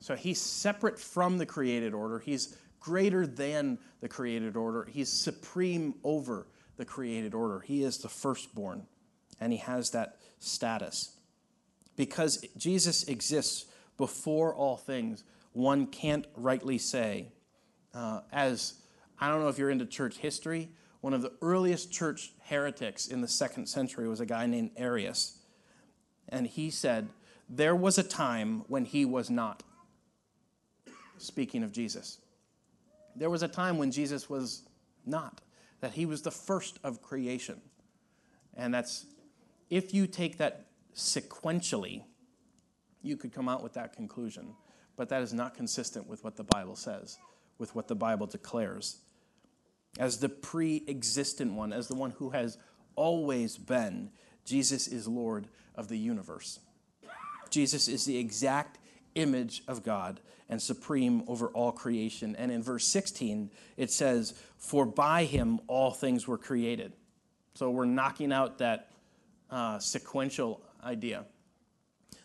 So 0.00 0.14
he's 0.14 0.40
separate 0.40 0.98
from 0.98 1.38
the 1.38 1.46
created 1.46 1.92
order. 1.92 2.18
He's 2.18 2.56
greater 2.80 3.26
than 3.26 3.78
the 4.00 4.08
created 4.08 4.56
order. 4.56 4.86
He's 4.90 5.10
supreme 5.10 5.94
over 6.04 6.46
the 6.76 6.84
created 6.84 7.34
order. 7.34 7.60
He 7.60 7.82
is 7.82 7.98
the 7.98 8.08
firstborn, 8.08 8.86
and 9.40 9.52
he 9.52 9.58
has 9.58 9.90
that 9.90 10.18
status. 10.38 11.16
Because 11.96 12.44
Jesus 12.56 13.04
exists 13.04 13.66
before 13.96 14.54
all 14.54 14.76
things, 14.76 15.24
one 15.56 15.86
can't 15.86 16.26
rightly 16.34 16.76
say, 16.76 17.32
uh, 17.94 18.20
as 18.30 18.74
I 19.18 19.30
don't 19.30 19.40
know 19.40 19.48
if 19.48 19.56
you're 19.56 19.70
into 19.70 19.86
church 19.86 20.18
history, 20.18 20.68
one 21.00 21.14
of 21.14 21.22
the 21.22 21.32
earliest 21.40 21.90
church 21.90 22.32
heretics 22.42 23.06
in 23.06 23.22
the 23.22 23.28
second 23.28 23.66
century 23.66 24.06
was 24.06 24.20
a 24.20 24.26
guy 24.26 24.44
named 24.44 24.72
Arius. 24.76 25.38
And 26.28 26.46
he 26.46 26.68
said, 26.68 27.08
There 27.48 27.74
was 27.74 27.96
a 27.96 28.02
time 28.02 28.64
when 28.68 28.84
he 28.84 29.06
was 29.06 29.30
not 29.30 29.62
speaking 31.16 31.62
of 31.62 31.72
Jesus. 31.72 32.18
There 33.14 33.30
was 33.30 33.42
a 33.42 33.48
time 33.48 33.78
when 33.78 33.90
Jesus 33.90 34.28
was 34.28 34.64
not, 35.06 35.40
that 35.80 35.92
he 35.92 36.04
was 36.04 36.20
the 36.20 36.30
first 36.30 36.78
of 36.84 37.00
creation. 37.00 37.62
And 38.52 38.74
that's, 38.74 39.06
if 39.70 39.94
you 39.94 40.06
take 40.06 40.36
that 40.36 40.66
sequentially, 40.94 42.02
you 43.00 43.16
could 43.16 43.32
come 43.32 43.48
out 43.48 43.62
with 43.62 43.72
that 43.72 43.94
conclusion. 43.94 44.54
But 44.96 45.08
that 45.10 45.22
is 45.22 45.32
not 45.32 45.54
consistent 45.54 46.08
with 46.08 46.24
what 46.24 46.36
the 46.36 46.44
Bible 46.44 46.76
says, 46.76 47.18
with 47.58 47.74
what 47.74 47.88
the 47.88 47.94
Bible 47.94 48.26
declares. 48.26 48.98
As 49.98 50.18
the 50.18 50.28
pre 50.28 50.84
existent 50.88 51.52
one, 51.52 51.72
as 51.72 51.88
the 51.88 51.94
one 51.94 52.12
who 52.12 52.30
has 52.30 52.58
always 52.94 53.56
been, 53.56 54.10
Jesus 54.44 54.88
is 54.88 55.06
Lord 55.06 55.48
of 55.74 55.88
the 55.88 55.98
universe. 55.98 56.60
Jesus 57.50 57.88
is 57.88 58.04
the 58.04 58.18
exact 58.18 58.78
image 59.14 59.62
of 59.68 59.82
God 59.82 60.20
and 60.48 60.60
supreme 60.60 61.24
over 61.26 61.48
all 61.48 61.72
creation. 61.72 62.36
And 62.36 62.52
in 62.52 62.62
verse 62.62 62.86
16, 62.86 63.50
it 63.76 63.90
says, 63.90 64.34
For 64.58 64.86
by 64.86 65.24
him 65.24 65.60
all 65.66 65.90
things 65.90 66.28
were 66.28 66.38
created. 66.38 66.92
So 67.54 67.70
we're 67.70 67.86
knocking 67.86 68.32
out 68.32 68.58
that 68.58 68.90
uh, 69.50 69.78
sequential 69.78 70.60
idea. 70.84 71.24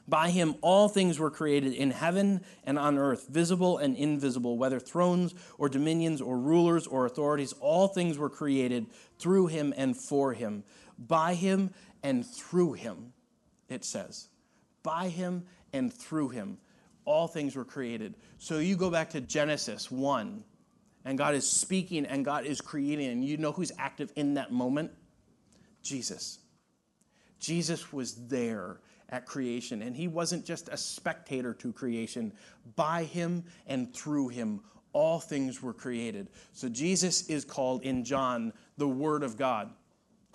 By 0.08 0.30
him 0.30 0.56
all 0.62 0.90
things 0.90 1.20
were 1.20 1.32
created 1.32 1.74
in 1.74 1.92
heaven 1.92 2.42
and 2.64 2.78
on 2.78 2.98
earth, 2.98 3.28
visible 3.30 3.78
and 3.78 3.96
invisible, 3.96 4.58
whether 4.58 4.80
thrones 4.80 5.34
or 5.58 5.70
dominions 5.70 6.22
or 6.22 6.38
rulers 6.38 6.88
or 6.88 7.06
authorities, 7.06 7.54
all 7.60 7.88
things 7.88 8.18
were 8.18 8.30
created 8.30 8.88
through 9.20 9.48
him 9.48 9.74
and 9.78 9.96
for 9.96 10.34
him. 10.34 10.64
By 10.98 11.36
him 11.36 11.72
and 12.04 12.26
through 12.26 12.74
him, 12.74 13.14
it 13.70 13.86
says. 13.86 14.28
By 14.84 15.10
him 15.10 15.46
and 15.72 15.94
through 15.94 16.30
him 16.30 16.58
all 17.06 17.28
things 17.28 17.56
were 17.56 17.66
created. 17.66 18.16
So 18.38 18.60
you 18.60 18.76
go 18.76 18.90
back 18.90 19.12
to 19.12 19.22
Genesis 19.22 19.90
1, 19.90 20.44
and 21.06 21.18
God 21.18 21.36
is 21.36 21.50
speaking 21.50 22.06
and 22.06 22.24
God 22.24 22.46
is 22.46 22.62
creating, 22.62 23.10
and 23.10 23.26
you 23.26 23.38
know 23.38 23.52
who's 23.52 23.72
active 23.78 24.12
in 24.16 24.36
that 24.36 24.52
moment? 24.52 24.92
Jesus. 25.82 26.40
Jesus 27.40 27.92
was 27.92 28.28
there 28.28 28.80
at 29.12 29.26
creation, 29.26 29.82
and 29.82 29.95
he 29.95 30.08
wasn't 30.08 30.45
just 30.45 30.69
a 30.69 30.78
spectator 30.78 31.54
to 31.56 31.74
creation. 31.74 32.32
By 32.76 33.04
him 33.04 33.43
and 33.67 33.93
through 33.93 34.30
him, 34.30 34.62
all 34.93 35.19
things 35.19 35.62
were 35.62 35.74
created. 35.74 36.30
So 36.54 36.69
Jesus 36.69 37.28
is 37.28 37.45
called 37.45 37.84
in 37.84 38.04
John 38.04 38.54
the 38.78 38.88
Word 38.88 39.24
of 39.24 39.38
God, 39.38 39.71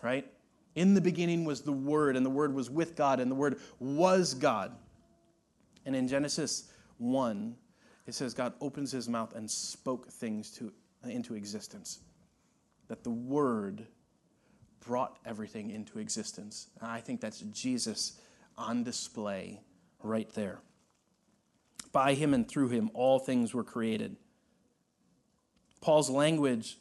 right? 0.03 0.31
In 0.75 0.95
the 0.95 1.01
beginning 1.01 1.45
was 1.45 1.63
the 1.63 1.73
Word, 1.73 2.17
and 2.17 2.25
the 2.25 2.31
Word 2.31 2.55
was 2.55 2.71
with 2.71 2.95
God, 2.97 3.19
and 3.19 3.31
the 3.31 3.35
Word 3.35 3.59
was 3.79 4.35
God. 4.35 4.73
And 5.87 5.97
in 5.97 6.07
Genesis 6.07 6.71
1, 6.99 7.57
it 8.07 8.15
says 8.15 8.35
God 8.35 8.53
opens 8.61 8.93
his 8.93 9.09
mouth 9.09 9.35
and 9.35 9.51
spoke 9.51 10.09
things 10.09 10.51
to, 10.53 10.73
into 11.09 11.35
existence. 11.35 12.01
That 12.89 13.05
the 13.05 13.11
Word 13.11 13.87
brought 14.81 15.19
everything 15.25 15.71
into 15.71 15.99
existence. 15.99 16.69
I 16.81 17.01
think 17.01 17.21
that's 17.21 17.41
Jesus 17.41 18.21
on 18.59 18.83
display 18.83 19.61
right 20.03 20.31
there. 20.35 20.61
By 21.93 22.15
him 22.15 22.35
and 22.35 22.49
through 22.49 22.69
him, 22.69 22.91
all 22.95 23.19
things 23.19 23.55
were 23.55 23.65
created. 23.65 24.17
Paul's 25.81 26.11
language 26.11 26.79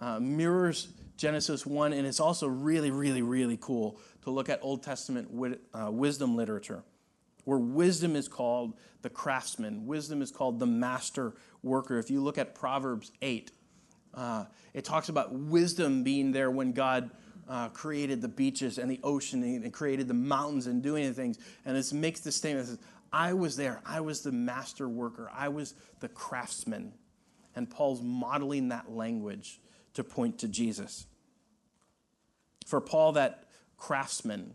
uh, 0.00 0.20
mirrors 0.20 0.88
Genesis 1.16 1.66
1, 1.66 1.92
and 1.92 2.06
it's 2.06 2.20
also 2.20 2.46
really, 2.46 2.90
really, 2.90 3.22
really 3.22 3.58
cool 3.60 3.98
to 4.22 4.30
look 4.30 4.48
at 4.48 4.58
Old 4.62 4.82
Testament 4.82 5.28
wi- 5.30 5.58
uh, 5.72 5.90
wisdom 5.90 6.36
literature 6.36 6.82
where 7.44 7.58
wisdom 7.58 8.16
is 8.16 8.28
called 8.28 8.74
the 9.02 9.10
craftsman, 9.10 9.86
wisdom 9.86 10.22
is 10.22 10.30
called 10.30 10.58
the 10.58 10.66
master 10.66 11.34
worker. 11.62 11.98
If 11.98 12.10
you 12.10 12.22
look 12.22 12.38
at 12.38 12.54
Proverbs 12.54 13.12
8, 13.20 13.52
uh, 14.14 14.44
it 14.72 14.84
talks 14.84 15.08
about 15.08 15.32
wisdom 15.32 16.02
being 16.02 16.32
there 16.32 16.50
when 16.50 16.72
God 16.72 17.10
uh, 17.48 17.68
created 17.68 18.22
the 18.22 18.28
beaches 18.28 18.78
and 18.78 18.90
the 18.90 19.00
ocean 19.02 19.42
and 19.42 19.72
created 19.72 20.08
the 20.08 20.14
mountains 20.14 20.66
and 20.66 20.82
doing 20.82 21.12
things. 21.14 21.38
And 21.64 21.76
it 21.76 21.92
makes 21.92 22.20
the 22.20 22.32
statement 22.32 22.66
says, 22.66 22.78
I 23.12 23.32
was 23.34 23.56
there. 23.56 23.80
I 23.86 24.00
was 24.00 24.22
the 24.22 24.32
master 24.32 24.88
worker. 24.88 25.30
I 25.32 25.48
was 25.48 25.74
the 26.00 26.08
craftsman. 26.08 26.92
And 27.54 27.70
Paul's 27.70 28.02
modeling 28.02 28.68
that 28.68 28.90
language 28.90 29.60
to 29.94 30.02
point 30.02 30.40
to 30.40 30.48
Jesus. 30.48 31.06
For 32.66 32.80
Paul, 32.80 33.12
that 33.12 33.48
craftsman 33.76 34.54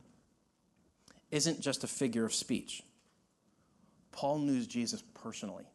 isn't 1.31 1.61
just 1.61 1.83
a 1.83 1.87
figure 1.87 2.25
of 2.25 2.33
speech. 2.33 2.83
Paul 4.11 4.39
knew 4.39 4.65
Jesus 4.65 5.03
personally. 5.13 5.65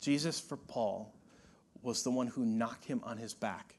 Jesus, 0.00 0.38
for 0.38 0.56
Paul, 0.56 1.12
was 1.82 2.02
the 2.02 2.10
one 2.10 2.26
who 2.26 2.44
knocked 2.44 2.84
him 2.84 3.00
on 3.02 3.16
his 3.16 3.34
back 3.34 3.76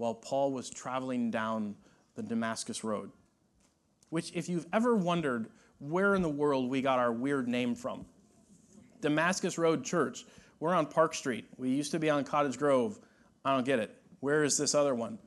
while 0.00 0.14
Paul 0.14 0.52
was 0.52 0.70
traveling 0.70 1.30
down 1.30 1.74
the 2.14 2.22
Damascus 2.22 2.82
Road. 2.82 3.10
Which, 4.08 4.32
if 4.34 4.48
you've 4.48 4.66
ever 4.72 4.96
wondered 4.96 5.50
where 5.78 6.14
in 6.14 6.22
the 6.22 6.28
world 6.28 6.70
we 6.70 6.80
got 6.80 6.98
our 6.98 7.12
weird 7.12 7.46
name 7.48 7.74
from, 7.74 8.06
Damascus 9.02 9.58
Road 9.58 9.84
Church, 9.84 10.24
we're 10.58 10.72
on 10.72 10.86
Park 10.86 11.12
Street. 11.12 11.44
We 11.58 11.68
used 11.68 11.90
to 11.92 11.98
be 11.98 12.08
on 12.08 12.24
Cottage 12.24 12.56
Grove. 12.56 12.98
I 13.44 13.54
don't 13.54 13.66
get 13.66 13.78
it. 13.78 13.94
Where 14.20 14.42
is 14.42 14.56
this 14.56 14.74
other 14.74 14.94
one? 14.94 15.18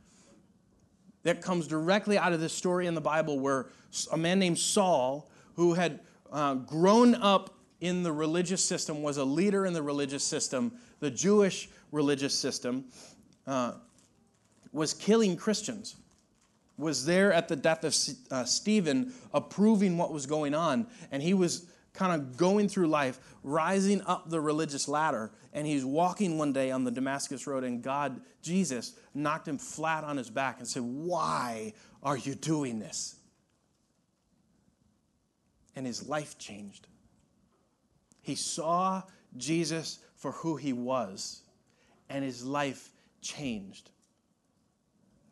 That 1.22 1.44
comes 1.44 1.68
directly 1.68 2.18
out 2.18 2.34
of 2.34 2.40
this 2.40 2.52
story 2.52 2.88
in 2.88 2.96
the 2.96 3.02
Bible 3.02 3.40
where 3.40 3.68
a 4.12 4.18
man 4.18 4.40
named 4.40 4.58
Saul, 4.58 5.30
who 5.56 5.76
had 5.76 6.00
uh, 6.32 6.56
grown 6.56 7.14
up 7.14 7.60
in 7.80 8.02
the 8.02 8.12
religious 8.12 8.66
system, 8.66 9.04
was 9.04 9.18
a 9.18 9.24
leader 9.24 9.68
in 9.68 9.74
the 9.74 9.84
religious 9.84 10.24
system, 10.24 10.72
the 11.00 11.12
Jewish 11.12 11.70
religious 11.92 12.34
system, 12.34 12.86
uh, 13.46 13.74
was 14.74 14.94
killing 14.94 15.38
Christians, 15.38 15.96
was 16.78 17.06
there 17.06 17.32
at 17.32 17.48
the 17.48 17.56
death 17.56 17.84
of 17.84 17.96
uh, 18.32 18.44
Stephen, 18.44 19.14
approving 19.34 19.98
what 19.98 20.12
was 20.12 20.26
going 20.26 20.56
on, 20.56 20.88
and 21.12 21.22
he 21.22 21.34
was 21.34 21.68
kind 21.94 22.20
of 22.20 22.36
going 22.36 22.68
through 22.68 22.88
life, 22.88 23.20
rising 23.44 24.02
up 24.02 24.30
the 24.30 24.42
religious 24.42 24.88
ladder, 24.88 25.32
and 25.54 25.68
he's 25.68 25.86
walking 25.86 26.38
one 26.40 26.52
day 26.52 26.72
on 26.72 26.84
the 26.84 26.92
Damascus 26.92 27.46
Road, 27.46 27.64
and 27.64 27.84
God, 27.84 28.20
Jesus, 28.42 28.94
knocked 29.14 29.48
him 29.48 29.60
flat 29.60 30.04
on 30.04 30.18
his 30.18 30.30
back 30.30 30.58
and 30.58 30.68
said, 30.68 30.82
Why 30.82 31.74
are 32.02 32.18
you 32.18 32.34
doing 32.34 32.80
this? 32.80 33.16
And 35.76 35.86
his 35.86 36.08
life 36.08 36.38
changed. 36.40 36.88
He 38.22 38.36
saw 38.36 39.04
Jesus 39.38 40.00
for 40.16 40.32
who 40.32 40.56
he 40.56 40.74
was, 40.74 41.42
and 42.10 42.24
his 42.24 42.44
life 42.44 42.90
changed. 43.22 43.92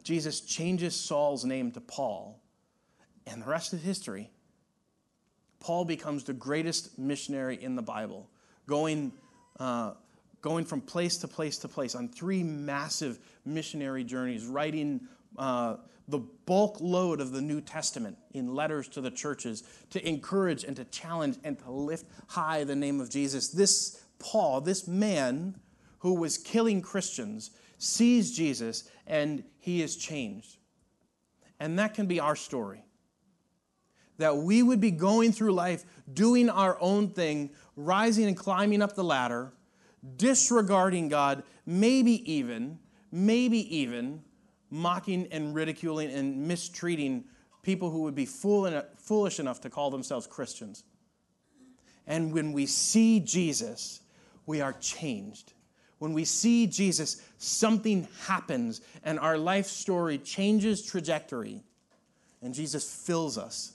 Jesus 0.03 0.41
changes 0.41 0.95
Saul's 0.95 1.45
name 1.45 1.71
to 1.71 1.81
Paul, 1.81 2.41
and 3.25 3.41
the 3.41 3.47
rest 3.47 3.73
of 3.73 3.81
history. 3.81 4.29
Paul 5.59 5.85
becomes 5.85 6.23
the 6.23 6.33
greatest 6.33 6.97
missionary 6.97 7.61
in 7.61 7.75
the 7.75 7.81
Bible, 7.81 8.29
going, 8.65 9.13
uh, 9.59 9.93
going 10.41 10.65
from 10.65 10.81
place 10.81 11.17
to 11.17 11.27
place 11.27 11.57
to 11.59 11.67
place 11.67 11.93
on 11.93 12.09
three 12.09 12.41
massive 12.41 13.19
missionary 13.45 14.03
journeys, 14.03 14.45
writing 14.45 15.01
uh, 15.37 15.75
the 16.07 16.19
bulk 16.19 16.77
load 16.81 17.21
of 17.21 17.31
the 17.31 17.41
New 17.41 17.61
Testament 17.61 18.17
in 18.33 18.53
letters 18.53 18.87
to 18.89 19.01
the 19.01 19.11
churches 19.11 19.63
to 19.91 20.07
encourage 20.07 20.63
and 20.63 20.75
to 20.75 20.85
challenge 20.85 21.37
and 21.43 21.57
to 21.59 21.71
lift 21.71 22.05
high 22.27 22.63
the 22.63 22.75
name 22.75 22.99
of 22.99 23.09
Jesus. 23.09 23.49
This 23.49 24.03
Paul, 24.19 24.61
this 24.61 24.87
man 24.87 25.55
who 25.99 26.13
was 26.13 26.37
killing 26.37 26.81
Christians, 26.81 27.51
sees 27.81 28.31
Jesus 28.31 28.89
and 29.07 29.43
he 29.57 29.81
is 29.81 29.95
changed. 29.95 30.57
And 31.59 31.79
that 31.79 31.95
can 31.95 32.05
be 32.05 32.19
our 32.19 32.35
story. 32.35 32.85
That 34.17 34.37
we 34.37 34.61
would 34.61 34.79
be 34.79 34.91
going 34.91 35.31
through 35.31 35.53
life 35.53 35.83
doing 36.13 36.49
our 36.49 36.77
own 36.79 37.09
thing, 37.09 37.49
rising 37.75 38.25
and 38.25 38.37
climbing 38.37 38.83
up 38.83 38.93
the 38.93 39.03
ladder, 39.03 39.53
disregarding 40.15 41.09
God, 41.09 41.43
maybe 41.65 42.31
even, 42.31 42.77
maybe 43.11 43.75
even 43.75 44.21
mocking 44.69 45.27
and 45.31 45.55
ridiculing 45.55 46.11
and 46.11 46.47
mistreating 46.47 47.25
people 47.63 47.89
who 47.89 48.03
would 48.03 48.15
be 48.15 48.27
foolish 48.27 49.39
enough 49.39 49.61
to 49.61 49.69
call 49.71 49.89
themselves 49.89 50.27
Christians. 50.27 50.83
And 52.05 52.31
when 52.31 52.53
we 52.53 52.67
see 52.67 53.19
Jesus, 53.19 54.01
we 54.45 54.61
are 54.61 54.73
changed 54.73 55.53
when 56.01 56.13
we 56.13 56.25
see 56.25 56.65
Jesus, 56.65 57.21
something 57.37 58.07
happens 58.23 58.81
and 59.03 59.19
our 59.19 59.37
life 59.37 59.67
story 59.67 60.17
changes 60.17 60.81
trajectory. 60.81 61.61
And 62.41 62.55
Jesus 62.55 62.91
fills 62.91 63.37
us. 63.37 63.73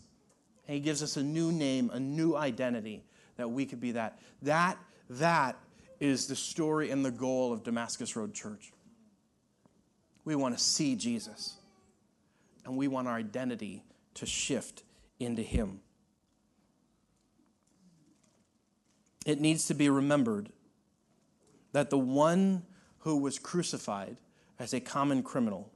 And 0.67 0.75
he 0.75 0.81
gives 0.81 1.05
us 1.05 1.17
a 1.17 1.23
new 1.23 1.53
name, 1.53 1.89
a 1.95 2.01
new 2.01 2.35
identity 2.35 3.05
that 3.37 3.49
we 3.49 3.65
could 3.65 3.79
be 3.79 3.93
that. 3.93 4.19
That, 4.43 4.77
that 5.09 5.57
is 6.01 6.27
the 6.27 6.35
story 6.35 6.91
and 6.91 7.05
the 7.05 7.13
goal 7.13 7.53
of 7.53 7.63
Damascus 7.63 8.17
Road 8.17 8.35
Church. 8.35 8.73
We 10.25 10.35
want 10.35 10.59
to 10.59 10.61
see 10.61 10.97
Jesus. 10.97 11.55
And 12.65 12.77
we 12.77 12.89
want 12.89 13.07
our 13.07 13.15
identity 13.15 13.85
to 14.15 14.27
shift 14.27 14.83
into 15.21 15.43
him. 15.43 15.79
It 19.25 19.41
needs 19.41 19.69
to 19.69 19.75
be 19.75 19.89
remembered 19.89 20.49
that 21.73 21.91
the 21.91 21.99
one 21.99 22.63
who 23.01 23.17
was 23.19 23.39
crucified 23.39 24.17
as 24.59 24.73
a 24.73 24.81
common 24.81 25.23
criminal, 25.23 25.73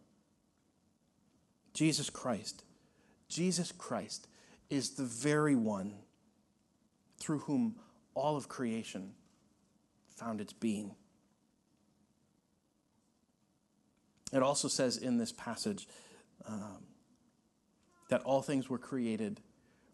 Jesus 1.74 2.11
Christ, 2.11 2.64
Jesus 3.29 3.72
Christ 3.72 4.26
is 4.68 4.90
the 4.90 5.05
very 5.05 5.55
one 5.55 5.94
through 7.18 7.40
whom 7.40 7.76
all 8.14 8.37
of 8.37 8.48
creation 8.48 9.12
found 10.09 10.40
its 10.40 10.53
being. 10.53 10.94
It 14.33 14.42
also 14.42 14.68
says 14.68 14.96
in 14.96 15.18
this 15.18 15.33
passage 15.33 15.88
um, 16.46 16.85
that 18.09 18.22
all 18.22 18.42
things 18.42 18.68
were 18.68 18.79
created 18.79 19.40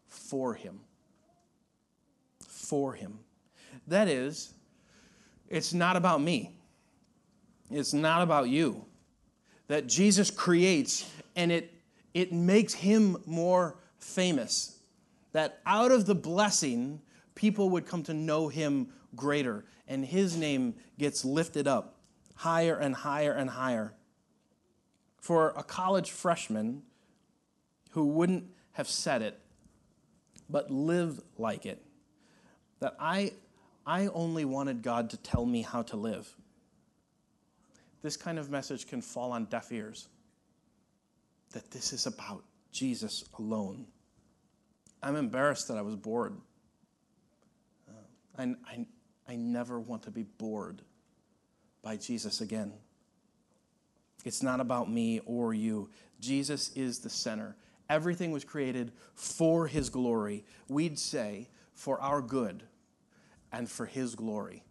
for 0.08 0.54
him. 0.54 0.80
For 2.46 2.92
him. 2.92 3.20
That 3.86 4.08
is, 4.08 4.52
it's 5.48 5.72
not 5.72 5.96
about 5.96 6.20
me. 6.20 6.56
It's 7.70 7.92
not 7.92 8.22
about 8.22 8.48
you. 8.48 8.84
That 9.68 9.86
Jesus 9.86 10.30
creates 10.30 11.10
and 11.34 11.50
it, 11.50 11.74
it 12.14 12.32
makes 12.32 12.72
him 12.72 13.16
more 13.26 13.78
famous. 13.98 14.78
That 15.32 15.60
out 15.66 15.92
of 15.92 16.06
the 16.06 16.14
blessing, 16.14 17.00
people 17.34 17.70
would 17.70 17.86
come 17.86 18.02
to 18.04 18.14
know 18.14 18.48
him 18.48 18.88
greater 19.14 19.64
and 19.88 20.04
his 20.04 20.36
name 20.36 20.74
gets 20.98 21.24
lifted 21.24 21.66
up 21.66 21.96
higher 22.36 22.76
and 22.76 22.94
higher 22.94 23.32
and 23.32 23.50
higher. 23.50 23.94
For 25.20 25.52
a 25.56 25.64
college 25.64 26.10
freshman 26.10 26.82
who 27.90 28.06
wouldn't 28.06 28.44
have 28.72 28.88
said 28.88 29.22
it, 29.22 29.40
but 30.48 30.70
lived 30.70 31.22
like 31.38 31.66
it, 31.66 31.82
that 32.80 32.94
I, 33.00 33.32
I 33.86 34.08
only 34.08 34.44
wanted 34.44 34.82
God 34.82 35.10
to 35.10 35.16
tell 35.16 35.46
me 35.46 35.62
how 35.62 35.82
to 35.82 35.96
live. 35.96 36.28
This 38.02 38.16
kind 38.16 38.38
of 38.38 38.50
message 38.50 38.88
can 38.88 39.00
fall 39.00 39.32
on 39.32 39.44
deaf 39.44 39.70
ears. 39.70 40.08
That 41.52 41.70
this 41.70 41.92
is 41.92 42.06
about 42.06 42.42
Jesus 42.72 43.24
alone. 43.38 43.86
I'm 45.02 45.16
embarrassed 45.16 45.68
that 45.68 45.76
I 45.76 45.82
was 45.82 45.94
bored. 45.94 46.36
Uh, 47.88 47.92
I, 48.36 48.54
I, 48.66 48.86
I 49.28 49.36
never 49.36 49.78
want 49.78 50.02
to 50.02 50.10
be 50.10 50.24
bored 50.24 50.82
by 51.82 51.96
Jesus 51.96 52.40
again. 52.40 52.72
It's 54.24 54.42
not 54.42 54.58
about 54.58 54.90
me 54.90 55.20
or 55.24 55.54
you. 55.54 55.88
Jesus 56.18 56.72
is 56.74 56.98
the 56.98 57.10
center. 57.10 57.56
Everything 57.88 58.32
was 58.32 58.42
created 58.42 58.90
for 59.14 59.68
his 59.68 59.88
glory. 59.88 60.44
We'd 60.68 60.98
say 60.98 61.48
for 61.72 62.00
our 62.00 62.20
good 62.20 62.64
and 63.52 63.70
for 63.70 63.86
His 63.86 64.14
glory. 64.14 64.62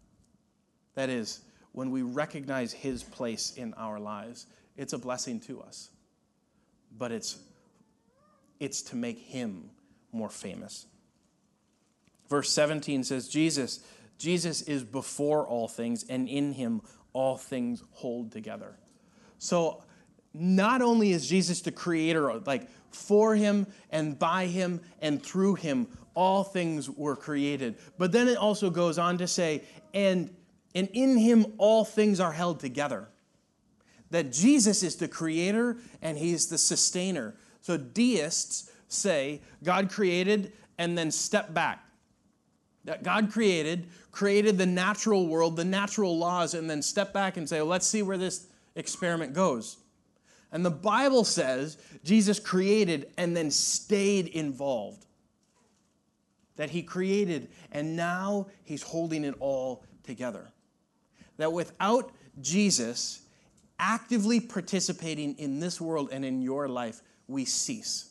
That 0.94 1.08
is, 1.08 1.40
when 1.72 1.90
we 1.90 2.02
recognize 2.02 2.72
His 2.72 3.02
place 3.02 3.52
in 3.56 3.74
our 3.74 3.98
lives, 3.98 4.46
it's 4.76 4.92
a 4.92 4.98
blessing 4.98 5.40
to 5.40 5.60
us. 5.60 5.90
But 6.96 7.12
it's, 7.12 7.38
it's 8.60 8.82
to 8.82 8.96
make 8.96 9.18
Him 9.18 9.70
more 10.12 10.30
famous. 10.30 10.86
Verse 12.28 12.50
17 12.50 13.04
says, 13.04 13.28
Jesus, 13.28 13.80
Jesus 14.18 14.62
is 14.62 14.82
before 14.82 15.46
all 15.46 15.68
things, 15.68 16.04
and 16.08 16.28
in 16.28 16.52
Him 16.52 16.82
all 17.12 17.36
things 17.36 17.82
hold 17.92 18.32
together. 18.32 18.76
So 19.38 19.82
not 20.38 20.82
only 20.82 21.12
is 21.12 21.28
Jesus 21.28 21.60
the 21.60 21.72
creator, 21.72 22.32
like 22.46 22.68
for 22.90 23.34
him 23.34 23.66
and 23.90 24.18
by 24.18 24.46
him 24.46 24.80
and 25.00 25.22
through 25.22 25.56
him, 25.56 25.86
all 26.14 26.44
things 26.44 26.88
were 26.88 27.16
created. 27.16 27.76
But 27.98 28.12
then 28.12 28.28
it 28.28 28.38
also 28.38 28.70
goes 28.70 28.98
on 28.98 29.18
to 29.18 29.26
say, 29.26 29.64
and, 29.92 30.34
and 30.74 30.88
in 30.92 31.16
him 31.16 31.46
all 31.58 31.84
things 31.84 32.20
are 32.20 32.32
held 32.32 32.60
together. 32.60 33.08
that 34.10 34.32
Jesus 34.32 34.82
is 34.82 34.96
the 34.96 35.08
creator 35.08 35.76
and 36.02 36.16
he's 36.16 36.46
the 36.46 36.58
sustainer. 36.58 37.34
So 37.60 37.76
deists 37.76 38.70
say 38.88 39.40
God 39.62 39.90
created 39.90 40.52
and 40.78 40.96
then 40.96 41.10
step 41.10 41.52
back. 41.52 41.82
That 42.84 43.02
God 43.02 43.32
created, 43.32 43.88
created 44.12 44.58
the 44.58 44.66
natural 44.66 45.26
world, 45.26 45.56
the 45.56 45.64
natural 45.64 46.16
laws, 46.16 46.54
and 46.54 46.70
then 46.70 46.82
step 46.82 47.12
back 47.12 47.36
and 47.36 47.48
say, 47.48 47.58
well, 47.58 47.66
let's 47.66 47.86
see 47.86 48.02
where 48.02 48.18
this 48.18 48.46
experiment 48.76 49.32
goes. 49.32 49.78
And 50.52 50.64
the 50.64 50.70
Bible 50.70 51.24
says 51.24 51.78
Jesus 52.04 52.38
created 52.38 53.12
and 53.16 53.36
then 53.36 53.50
stayed 53.50 54.28
involved. 54.28 55.04
That 56.56 56.70
he 56.70 56.82
created 56.82 57.48
and 57.72 57.96
now 57.96 58.46
he's 58.64 58.82
holding 58.82 59.24
it 59.24 59.34
all 59.40 59.84
together. 60.04 60.48
That 61.36 61.52
without 61.52 62.12
Jesus 62.40 63.22
actively 63.78 64.40
participating 64.40 65.34
in 65.34 65.60
this 65.60 65.80
world 65.80 66.08
and 66.12 66.24
in 66.24 66.40
your 66.40 66.68
life, 66.68 67.02
we 67.28 67.44
cease. 67.44 68.10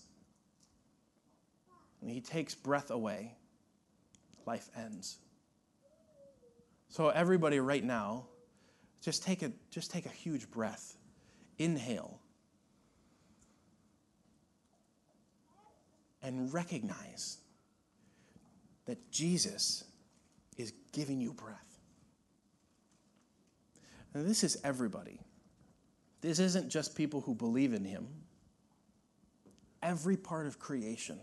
When 1.99 2.13
he 2.13 2.21
takes 2.21 2.53
breath 2.53 2.91
away, 2.91 3.33
life 4.45 4.69
ends. 4.77 5.17
So 6.89 7.09
everybody 7.09 7.59
right 7.59 7.83
now, 7.83 8.27
just 9.01 9.23
take 9.23 9.41
a 9.41 9.51
just 9.71 9.91
take 9.91 10.05
a 10.05 10.09
huge 10.09 10.49
breath. 10.49 10.97
Inhale. 11.57 12.19
And 16.25 16.51
recognize 16.51 17.37
that 18.85 19.11
Jesus 19.11 19.83
is 20.57 20.73
giving 20.91 21.21
you 21.21 21.33
breath. 21.33 21.79
And 24.15 24.27
this 24.27 24.43
is 24.43 24.57
everybody. 24.63 25.19
This 26.21 26.39
isn't 26.39 26.69
just 26.69 26.95
people 26.95 27.21
who 27.21 27.35
believe 27.35 27.73
in 27.73 27.85
him. 27.85 28.07
Every 29.83 30.17
part 30.17 30.47
of 30.47 30.57
creation 30.57 31.19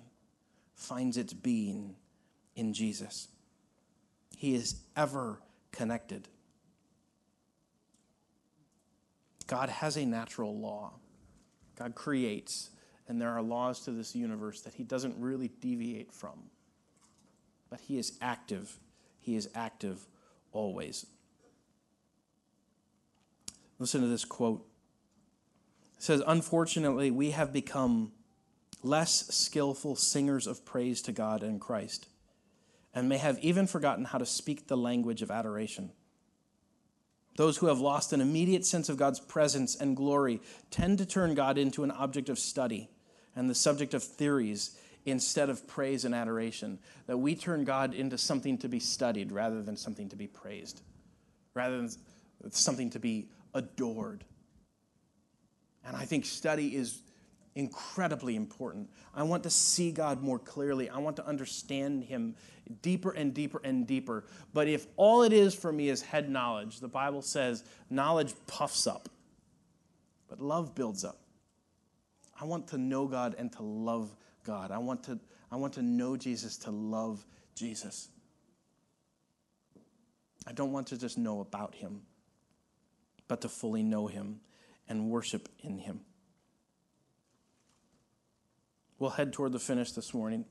finds 0.77 1.17
its 1.17 1.33
being 1.33 1.97
in 2.55 2.73
Jesus. 2.73 3.27
He 4.37 4.55
is 4.55 4.77
ever 4.97 5.41
connected. 5.73 6.29
God 9.49 9.69
has 9.69 9.97
a 9.97 10.05
natural 10.05 10.57
law. 10.57 10.93
God 11.77 11.97
creates, 11.97 12.71
and 13.09 13.21
there 13.21 13.31
are 13.31 13.43
laws 13.43 13.81
to 13.81 13.91
this 13.91 14.15
universe 14.15 14.61
that 14.63 14.75
He 14.75 14.85
doesn't 14.85 15.17
really 15.19 15.49
deviate 15.61 16.13
from. 16.13 16.51
But 17.71 17.81
He 17.81 17.99
is 17.99 18.19
active. 18.21 18.79
He 19.21 19.37
is 19.37 19.49
active 19.55 20.07
always. 20.53 21.07
Listen 23.79 24.01
to 24.01 24.07
this 24.07 24.25
quote. 24.25 24.65
It 25.97 26.03
says, 26.03 26.23
Unfortunately, 26.27 27.11
we 27.11 27.31
have 27.31 27.53
become 27.53 28.13
less 28.83 29.27
skillful 29.29 29.97
singers 29.97 30.47
of 30.47 30.65
praise 30.65 31.03
to 31.03 31.13
God 31.13 31.43
and 31.43 31.61
Christ 31.61 32.09
and 32.95 33.09
may 33.09 33.19
have 33.19 33.39
even 33.39 33.67
forgotten 33.67 34.05
how 34.05 34.19
to 34.19 34.27
speak 34.27 34.67
the 34.67 34.77
language 34.77 35.23
of 35.23 35.31
adoration. 35.31 35.91
Those 37.37 37.57
who 37.57 37.67
have 37.67 37.81
lost 37.81 38.13
an 38.13 38.21
immediate 38.21 38.67
sense 38.67 38.89
of 38.89 38.97
God's 38.97 39.21
presence 39.21 39.75
and 39.75 39.97
glory 39.97 40.41
tend 40.71 40.99
to 40.99 41.07
turn 41.07 41.35
God 41.35 41.57
into 41.57 41.83
an 41.83 41.91
object 41.91 42.29
of 42.29 42.39
study 42.39 42.91
and 43.35 43.49
the 43.49 43.55
subject 43.55 43.95
of 43.95 44.03
theories 44.03 44.77
instead 45.05 45.49
of 45.49 45.67
praise 45.67 46.05
and 46.05 46.15
adoration. 46.15 46.79
That 47.07 47.17
we 47.19 47.35
turn 47.35 47.65
God 47.65 47.95
into 47.95 48.19
something 48.19 48.59
to 48.59 48.69
be 48.69 48.81
studied 48.81 49.33
rather 49.33 49.63
than 49.63 49.77
something 49.77 50.11
to 50.11 50.17
be 50.17 50.27
praised, 50.27 50.83
rather 51.55 51.79
than 51.79 51.91
something 52.51 52.91
to 52.91 52.99
be 52.99 53.31
adored. 53.55 54.25
And 55.85 55.97
I 55.97 56.05
think 56.05 56.27
study 56.27 56.77
is 56.77 57.01
incredibly 57.55 58.37
important. 58.37 58.91
I 59.15 59.23
want 59.23 59.43
to 59.43 59.51
see 59.51 59.93
God 59.93 60.23
more 60.23 60.39
clearly. 60.39 60.89
I 60.89 60.99
want 60.99 61.17
to 61.17 61.27
understand 61.27 62.05
Him 62.05 62.35
deeper 62.81 63.11
and 63.11 63.35
deeper 63.35 63.61
and 63.63 63.87
deeper. 63.87 64.25
But 64.55 64.69
if 64.69 64.87
all 64.97 65.23
it 65.23 65.33
is 65.33 65.55
for 65.55 65.73
me 65.73 65.89
is 65.89 66.03
head 66.03 66.31
knowledge, 66.31 66.81
the 66.81 66.89
Bible 66.89 67.23
says 67.23 67.65
knowledge 67.91 68.35
puffs 68.47 68.87
up, 68.87 69.09
but 70.29 70.41
love 70.41 70.75
builds 70.75 71.05
up. 71.05 71.19
I 72.41 72.45
want 72.45 72.69
to 72.69 72.79
know 72.79 73.07
God 73.07 73.35
and 73.39 73.53
to 73.53 73.63
love 73.63 74.15
God. 74.45 74.71
I 74.71 74.79
want 74.79 75.05
to, 75.05 75.21
I 75.51 75.57
want 75.57 75.75
to 75.75 75.83
know 75.83 76.17
Jesus 76.17 76.57
to 76.59 76.71
love 76.71 77.25
Jesus. 77.55 78.09
I 80.47 80.53
don't 80.53 80.73
want 80.73 80.89
to 80.89 80.99
just 80.99 81.19
know 81.19 81.41
about 81.41 81.75
Him, 81.75 82.03
but 83.29 83.43
to 83.43 83.49
fully 83.49 83.83
know 83.83 84.07
Him 84.07 84.41
and 84.89 85.11
worship 85.11 85.49
in 85.61 85.79
Him. 85.79 86.01
We'll 89.03 89.11
head 89.11 89.33
toward 89.33 89.51
the 89.51 89.59
finish 89.59 89.91
this 89.91 90.15
morning. 90.15 90.45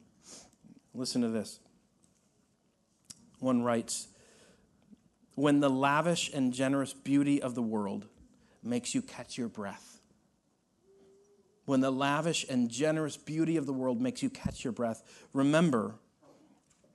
Listen 0.93 1.21
to 1.21 1.29
this. 1.29 1.61
One 3.39 3.63
writes 3.63 4.09
When 5.35 5.61
the 5.61 5.69
lavish 5.69 6.29
and 6.33 6.51
generous 6.51 6.91
beauty 6.91 7.41
of 7.41 7.55
the 7.55 7.61
world 7.61 8.07
makes 8.61 8.93
you 8.93 9.01
catch 9.01 9.37
your 9.37 9.47
breath, 9.47 10.01
when 11.63 11.79
the 11.79 11.91
lavish 11.91 12.45
and 12.49 12.69
generous 12.69 13.15
beauty 13.15 13.55
of 13.55 13.67
the 13.67 13.71
world 13.71 14.01
makes 14.01 14.21
you 14.21 14.29
catch 14.29 14.65
your 14.65 14.73
breath, 14.73 15.01
remember 15.31 15.95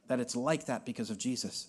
that 0.08 0.20
it's 0.20 0.36
like 0.36 0.66
that 0.66 0.84
because 0.84 1.08
of 1.08 1.16
Jesus. 1.16 1.68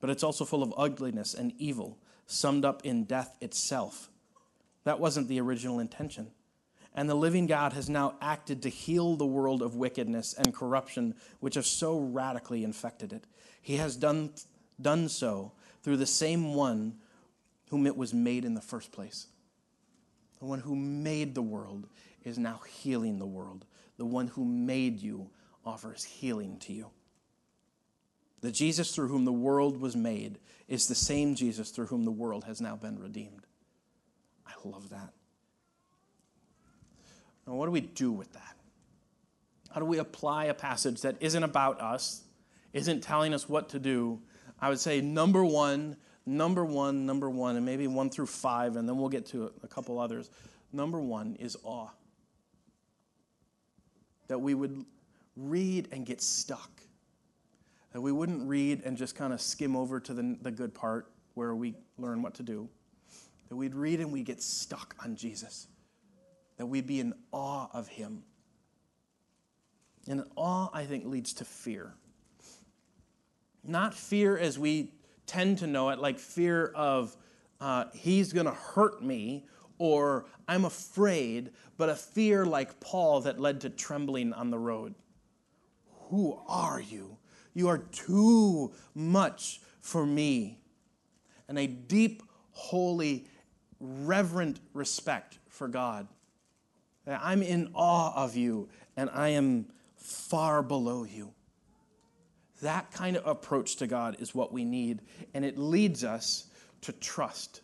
But 0.00 0.10
it's 0.10 0.24
also 0.24 0.44
full 0.44 0.64
of 0.64 0.74
ugliness 0.76 1.34
and 1.34 1.52
evil, 1.56 1.98
summed 2.26 2.64
up 2.64 2.84
in 2.84 3.04
death 3.04 3.36
itself. 3.40 4.10
That 4.82 4.98
wasn't 4.98 5.28
the 5.28 5.40
original 5.40 5.78
intention. 5.78 6.32
And 6.94 7.08
the 7.08 7.14
living 7.14 7.46
God 7.46 7.72
has 7.72 7.88
now 7.88 8.16
acted 8.20 8.62
to 8.62 8.68
heal 8.68 9.16
the 9.16 9.26
world 9.26 9.62
of 9.62 9.76
wickedness 9.76 10.34
and 10.34 10.54
corruption 10.54 11.14
which 11.40 11.54
have 11.54 11.66
so 11.66 11.98
radically 11.98 12.64
infected 12.64 13.12
it. 13.12 13.24
He 13.62 13.76
has 13.76 13.96
done, 13.96 14.30
done 14.80 15.08
so 15.08 15.52
through 15.82 15.96
the 15.96 16.06
same 16.06 16.54
one 16.54 16.98
whom 17.70 17.86
it 17.86 17.96
was 17.96 18.12
made 18.12 18.44
in 18.44 18.54
the 18.54 18.60
first 18.60 18.92
place. 18.92 19.26
The 20.38 20.44
one 20.44 20.60
who 20.60 20.76
made 20.76 21.34
the 21.34 21.42
world 21.42 21.86
is 22.24 22.38
now 22.38 22.60
healing 22.68 23.18
the 23.18 23.26
world. 23.26 23.64
The 23.96 24.04
one 24.04 24.26
who 24.26 24.44
made 24.44 25.00
you 25.00 25.30
offers 25.64 26.04
healing 26.04 26.58
to 26.60 26.72
you. 26.72 26.90
The 28.42 28.50
Jesus 28.50 28.94
through 28.94 29.08
whom 29.08 29.24
the 29.24 29.32
world 29.32 29.80
was 29.80 29.96
made 29.96 30.38
is 30.68 30.88
the 30.88 30.94
same 30.94 31.36
Jesus 31.36 31.70
through 31.70 31.86
whom 31.86 32.04
the 32.04 32.10
world 32.10 32.44
has 32.44 32.60
now 32.60 32.76
been 32.76 32.98
redeemed. 32.98 33.46
I 34.46 34.52
love 34.64 34.90
that. 34.90 35.12
Now, 37.46 37.54
what 37.54 37.66
do 37.66 37.72
we 37.72 37.80
do 37.80 38.12
with 38.12 38.32
that? 38.32 38.56
How 39.72 39.80
do 39.80 39.86
we 39.86 39.98
apply 39.98 40.46
a 40.46 40.54
passage 40.54 41.00
that 41.00 41.16
isn't 41.20 41.42
about 41.42 41.80
us, 41.80 42.24
isn't 42.72 43.00
telling 43.00 43.32
us 43.32 43.48
what 43.48 43.70
to 43.70 43.78
do? 43.78 44.20
I 44.60 44.68
would 44.68 44.78
say 44.78 45.00
number 45.00 45.44
one, 45.44 45.96
number 46.26 46.64
one, 46.64 47.06
number 47.06 47.28
one, 47.30 47.56
and 47.56 47.64
maybe 47.64 47.86
one 47.86 48.10
through 48.10 48.26
five, 48.26 48.76
and 48.76 48.88
then 48.88 48.98
we'll 48.98 49.08
get 49.08 49.26
to 49.26 49.50
a 49.62 49.68
couple 49.68 49.98
others. 49.98 50.30
Number 50.72 51.00
one 51.00 51.36
is 51.40 51.56
awe. 51.64 51.88
That 54.28 54.38
we 54.38 54.54
would 54.54 54.84
read 55.36 55.88
and 55.90 56.06
get 56.06 56.20
stuck. 56.20 56.70
That 57.92 58.00
we 58.00 58.12
wouldn't 58.12 58.46
read 58.46 58.82
and 58.84 58.96
just 58.96 59.16
kind 59.16 59.32
of 59.32 59.40
skim 59.40 59.74
over 59.74 60.00
to 60.00 60.14
the, 60.14 60.36
the 60.42 60.50
good 60.50 60.74
part 60.74 61.10
where 61.34 61.54
we 61.54 61.74
learn 61.98 62.22
what 62.22 62.34
to 62.34 62.42
do. 62.42 62.68
That 63.48 63.56
we'd 63.56 63.74
read 63.74 64.00
and 64.00 64.12
we 64.12 64.22
get 64.22 64.40
stuck 64.42 64.94
on 65.02 65.16
Jesus 65.16 65.66
that 66.56 66.66
we 66.66 66.80
be 66.80 67.00
in 67.00 67.14
awe 67.32 67.68
of 67.72 67.88
him. 67.88 68.22
And 70.08 70.24
awe, 70.36 70.68
I 70.72 70.84
think, 70.84 71.06
leads 71.06 71.32
to 71.34 71.44
fear. 71.44 71.94
Not 73.64 73.94
fear 73.94 74.36
as 74.36 74.58
we 74.58 74.92
tend 75.26 75.58
to 75.58 75.66
know 75.66 75.90
it, 75.90 75.98
like 75.98 76.18
fear 76.18 76.66
of 76.74 77.16
uh, 77.60 77.84
he's 77.94 78.32
going 78.32 78.46
to 78.46 78.52
hurt 78.52 79.02
me 79.02 79.46
or 79.78 80.26
I'm 80.46 80.64
afraid, 80.64 81.50
but 81.76 81.88
a 81.88 81.94
fear 81.94 82.44
like 82.44 82.78
Paul 82.80 83.22
that 83.22 83.40
led 83.40 83.60
to 83.62 83.70
trembling 83.70 84.32
on 84.32 84.50
the 84.50 84.58
road. 84.58 84.94
Who 86.08 86.38
are 86.46 86.80
you? 86.80 87.16
You 87.54 87.68
are 87.68 87.78
too 87.78 88.72
much 88.94 89.60
for 89.80 90.06
me. 90.06 90.60
And 91.48 91.58
a 91.58 91.66
deep, 91.66 92.22
holy, 92.52 93.26
reverent 93.80 94.60
respect 94.72 95.38
for 95.48 95.68
God. 95.68 96.06
I'm 97.06 97.42
in 97.42 97.70
awe 97.74 98.12
of 98.24 98.36
you 98.36 98.68
and 98.96 99.10
I 99.12 99.30
am 99.30 99.66
far 99.96 100.62
below 100.62 101.04
you. 101.04 101.32
That 102.60 102.92
kind 102.92 103.16
of 103.16 103.26
approach 103.26 103.76
to 103.76 103.86
God 103.86 104.16
is 104.20 104.34
what 104.34 104.52
we 104.52 104.64
need, 104.64 105.00
and 105.34 105.44
it 105.44 105.58
leads 105.58 106.04
us 106.04 106.46
to 106.82 106.92
trust. 106.92 107.60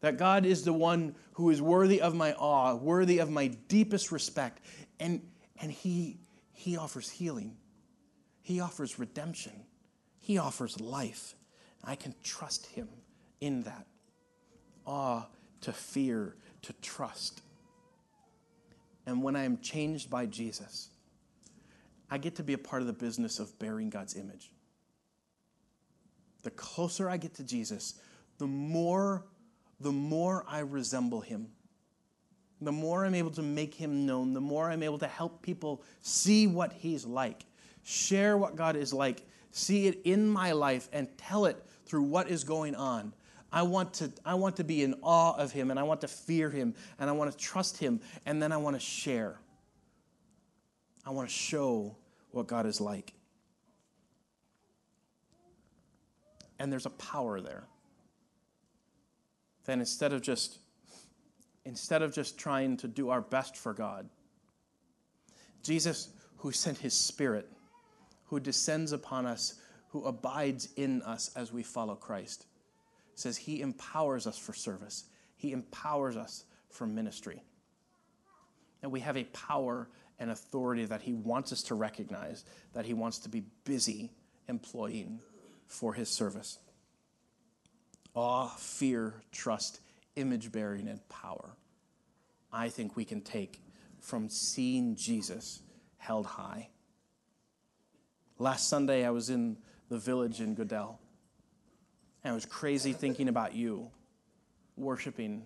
That 0.00 0.16
God 0.16 0.44
is 0.44 0.64
the 0.64 0.72
one 0.72 1.14
who 1.34 1.50
is 1.50 1.62
worthy 1.62 2.00
of 2.00 2.14
my 2.14 2.32
awe, 2.32 2.74
worthy 2.74 3.18
of 3.18 3.30
my 3.30 3.48
deepest 3.68 4.10
respect, 4.10 4.60
and, 4.98 5.22
and 5.60 5.70
he, 5.70 6.18
he 6.52 6.76
offers 6.76 7.08
healing, 7.08 7.56
He 8.42 8.60
offers 8.60 8.98
redemption, 8.98 9.52
He 10.18 10.38
offers 10.38 10.80
life. 10.80 11.36
I 11.84 11.94
can 11.94 12.14
trust 12.22 12.66
Him 12.66 12.88
in 13.40 13.62
that. 13.62 13.86
Awe 14.86 15.26
to 15.60 15.72
fear, 15.72 16.36
to 16.62 16.72
trust. 16.74 17.42
And 19.06 19.22
when 19.22 19.36
I 19.36 19.44
am 19.44 19.60
changed 19.60 20.10
by 20.10 20.26
Jesus, 20.26 20.88
I 22.10 22.18
get 22.18 22.36
to 22.36 22.42
be 22.42 22.52
a 22.52 22.58
part 22.58 22.82
of 22.82 22.86
the 22.86 22.92
business 22.92 23.38
of 23.38 23.58
bearing 23.58 23.90
God's 23.90 24.16
image. 24.16 24.50
The 26.42 26.50
closer 26.50 27.08
I 27.08 27.16
get 27.16 27.34
to 27.34 27.44
Jesus, 27.44 27.94
the 28.38 28.46
more 28.46 29.24
the 29.80 29.92
more 29.92 30.44
I 30.48 30.60
resemble 30.60 31.20
him. 31.20 31.48
The 32.60 32.72
more 32.72 33.04
I'm 33.04 33.14
able 33.14 33.32
to 33.32 33.42
make 33.42 33.74
him 33.74 34.06
known, 34.06 34.32
the 34.32 34.40
more 34.40 34.70
I'm 34.70 34.82
able 34.82 34.98
to 34.98 35.06
help 35.06 35.42
people 35.42 35.82
see 36.00 36.46
what 36.46 36.72
he's 36.72 37.04
like, 37.04 37.44
share 37.82 38.38
what 38.38 38.56
God 38.56 38.76
is 38.76 38.92
like, 38.92 39.26
see 39.50 39.86
it 39.86 40.00
in 40.04 40.28
my 40.28 40.52
life 40.52 40.88
and 40.92 41.08
tell 41.18 41.46
it 41.46 41.62
through 41.84 42.04
what 42.04 42.30
is 42.30 42.44
going 42.44 42.74
on. 42.74 43.12
I 43.54 43.62
want 43.62 43.94
to 43.94 44.10
I 44.24 44.34
want 44.34 44.56
to 44.56 44.64
be 44.64 44.82
in 44.82 44.96
awe 45.00 45.36
of 45.36 45.52
him 45.52 45.70
and 45.70 45.78
I 45.78 45.84
want 45.84 46.00
to 46.00 46.08
fear 46.08 46.50
him 46.50 46.74
and 46.98 47.08
I 47.08 47.12
want 47.12 47.30
to 47.30 47.38
trust 47.38 47.78
him 47.78 48.00
and 48.26 48.42
then 48.42 48.50
I 48.50 48.56
want 48.56 48.74
to 48.74 48.80
share. 48.80 49.38
I 51.06 51.10
want 51.10 51.28
to 51.28 51.34
show 51.34 51.96
what 52.32 52.48
God 52.48 52.66
is 52.66 52.80
like. 52.80 53.14
And 56.58 56.72
there's 56.72 56.86
a 56.86 56.90
power 56.90 57.40
there. 57.40 57.68
Then 59.66 59.78
instead 59.78 60.12
of 60.12 60.20
just 60.20 60.58
instead 61.64 62.02
of 62.02 62.12
just 62.12 62.36
trying 62.36 62.76
to 62.78 62.88
do 62.88 63.10
our 63.10 63.20
best 63.20 63.56
for 63.56 63.72
God, 63.72 64.08
Jesus, 65.62 66.08
who 66.38 66.50
sent 66.50 66.76
his 66.78 66.92
spirit, 66.92 67.48
who 68.24 68.40
descends 68.40 68.90
upon 68.90 69.26
us, 69.26 69.54
who 69.90 70.04
abides 70.06 70.70
in 70.74 71.02
us 71.02 71.30
as 71.36 71.52
we 71.52 71.62
follow 71.62 71.94
Christ, 71.94 72.46
says 73.18 73.36
he 73.36 73.60
empowers 73.60 74.26
us 74.26 74.38
for 74.38 74.52
service. 74.52 75.04
He 75.36 75.52
empowers 75.52 76.16
us 76.16 76.44
for 76.70 76.86
ministry. 76.86 77.42
And 78.82 78.92
we 78.92 79.00
have 79.00 79.16
a 79.16 79.24
power 79.24 79.88
and 80.18 80.30
authority 80.30 80.84
that 80.84 81.02
he 81.02 81.12
wants 81.12 81.52
us 81.52 81.62
to 81.64 81.74
recognize, 81.74 82.44
that 82.72 82.84
he 82.84 82.94
wants 82.94 83.18
to 83.20 83.28
be 83.28 83.44
busy 83.64 84.12
employing 84.48 85.20
for 85.66 85.92
his 85.94 86.08
service 86.08 86.58
awe, 88.14 88.46
fear, 88.48 89.14
trust, 89.32 89.80
image 90.14 90.52
bearing, 90.52 90.86
and 90.88 91.06
power. 91.08 91.56
I 92.52 92.68
think 92.68 92.94
we 92.94 93.04
can 93.04 93.20
take 93.20 93.60
from 93.98 94.28
seeing 94.28 94.94
Jesus 94.94 95.62
held 95.96 96.26
high. 96.26 96.68
Last 98.38 98.68
Sunday, 98.68 99.04
I 99.04 99.10
was 99.10 99.30
in 99.30 99.56
the 99.88 99.98
village 99.98 100.40
in 100.40 100.54
Goodell, 100.54 101.00
and 102.24 102.32
I 102.32 102.34
was 102.34 102.46
crazy 102.46 102.94
thinking 102.94 103.28
about 103.28 103.54
you 103.54 103.90
worshiping 104.76 105.42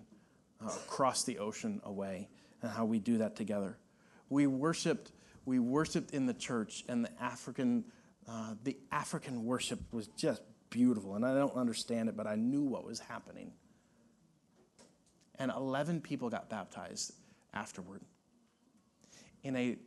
uh, 0.63 0.69
across 0.85 1.23
the 1.23 1.37
ocean 1.39 1.81
away 1.83 2.29
and 2.61 2.71
how 2.71 2.85
we 2.85 2.99
do 2.99 3.17
that 3.17 3.35
together. 3.35 3.77
We 4.29 4.47
worshiped, 4.47 5.11
we 5.45 5.59
worshiped 5.59 6.11
in 6.11 6.25
the 6.25 6.33
church, 6.33 6.85
and 6.87 7.03
the 7.03 7.11
African, 7.21 7.83
uh, 8.27 8.53
the 8.63 8.77
African 8.91 9.43
worship 9.43 9.79
was 9.91 10.07
just 10.07 10.41
beautiful. 10.69 11.15
And 11.15 11.25
I 11.25 11.33
don't 11.33 11.55
understand 11.55 12.09
it, 12.09 12.15
but 12.15 12.27
I 12.27 12.35
knew 12.35 12.63
what 12.63 12.85
was 12.85 12.99
happening. 12.99 13.51
And 15.37 15.51
11 15.51 16.01
people 16.01 16.29
got 16.29 16.49
baptized 16.49 17.13
afterward. 17.53 18.01
In 19.43 19.55
a, 19.55 19.77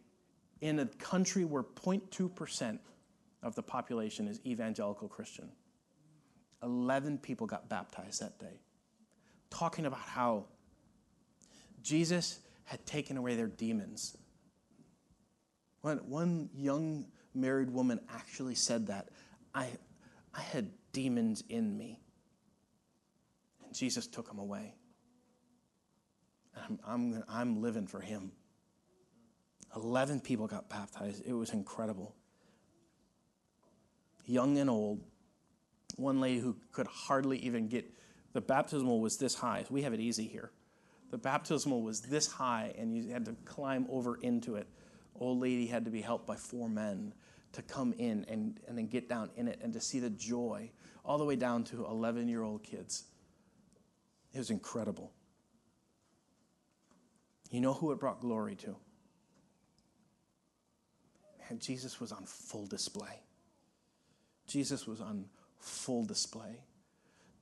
in 0.60 0.78
a 0.78 0.86
country 0.86 1.44
where 1.44 1.62
0.2% 1.62 2.78
of 3.42 3.54
the 3.54 3.62
population 3.62 4.28
is 4.28 4.40
evangelical 4.46 5.08
Christian, 5.08 5.50
11 6.62 7.18
people 7.18 7.46
got 7.46 7.68
baptized 7.68 8.20
that 8.20 8.38
day, 8.38 8.60
talking 9.50 9.86
about 9.86 10.00
how 10.00 10.46
Jesus 11.82 12.40
had 12.64 12.84
taken 12.86 13.16
away 13.16 13.34
their 13.34 13.48
demons. 13.48 14.16
When 15.80 15.98
one 16.08 16.48
young 16.54 17.06
married 17.34 17.70
woman 17.70 18.00
actually 18.14 18.54
said 18.54 18.86
that, 18.86 19.08
I, 19.54 19.68
I 20.34 20.40
had 20.40 20.70
demons 20.92 21.42
in 21.48 21.76
me. 21.76 22.00
And 23.64 23.74
Jesus 23.74 24.06
took 24.06 24.28
them 24.28 24.38
away. 24.38 24.74
I'm, 26.56 26.78
I'm, 26.86 27.24
I'm 27.28 27.62
living 27.62 27.86
for 27.86 28.00
him. 28.00 28.32
11 29.74 30.20
people 30.20 30.46
got 30.46 30.68
baptized. 30.68 31.22
It 31.26 31.32
was 31.32 31.50
incredible. 31.50 32.14
Young 34.26 34.58
and 34.58 34.70
old. 34.70 35.00
One 35.96 36.20
lady 36.20 36.40
who 36.40 36.56
could 36.72 36.86
hardly 36.86 37.38
even 37.38 37.68
get, 37.68 37.90
the 38.32 38.40
baptismal 38.40 39.00
was 39.00 39.18
this 39.18 39.34
high. 39.34 39.64
We 39.70 39.82
have 39.82 39.92
it 39.92 40.00
easy 40.00 40.26
here. 40.26 40.50
The 41.10 41.18
baptismal 41.18 41.82
was 41.82 42.00
this 42.00 42.26
high, 42.26 42.74
and 42.78 42.96
you 42.96 43.12
had 43.12 43.26
to 43.26 43.36
climb 43.44 43.86
over 43.90 44.16
into 44.16 44.56
it. 44.56 44.66
Old 45.14 45.40
lady 45.40 45.66
had 45.66 45.84
to 45.84 45.90
be 45.90 46.00
helped 46.00 46.26
by 46.26 46.36
four 46.36 46.68
men 46.68 47.12
to 47.52 47.62
come 47.62 47.92
in 47.98 48.24
and, 48.28 48.58
and 48.66 48.78
then 48.78 48.86
get 48.86 49.08
down 49.08 49.30
in 49.36 49.46
it 49.46 49.60
and 49.62 49.72
to 49.74 49.80
see 49.80 50.00
the 50.00 50.10
joy 50.10 50.70
all 51.04 51.18
the 51.18 51.24
way 51.24 51.36
down 51.36 51.64
to 51.64 51.84
11 51.84 52.28
year 52.28 52.42
old 52.42 52.62
kids. 52.62 53.04
It 54.32 54.38
was 54.38 54.50
incredible. 54.50 55.12
You 57.50 57.60
know 57.60 57.74
who 57.74 57.92
it 57.92 58.00
brought 58.00 58.20
glory 58.20 58.56
to? 58.56 58.76
Man, 61.38 61.58
Jesus 61.58 62.00
was 62.00 62.12
on 62.12 62.24
full 62.24 62.66
display. 62.66 63.20
Jesus 64.46 64.86
was 64.86 65.02
on 65.02 65.26
full 65.62 66.04
display. 66.04 66.60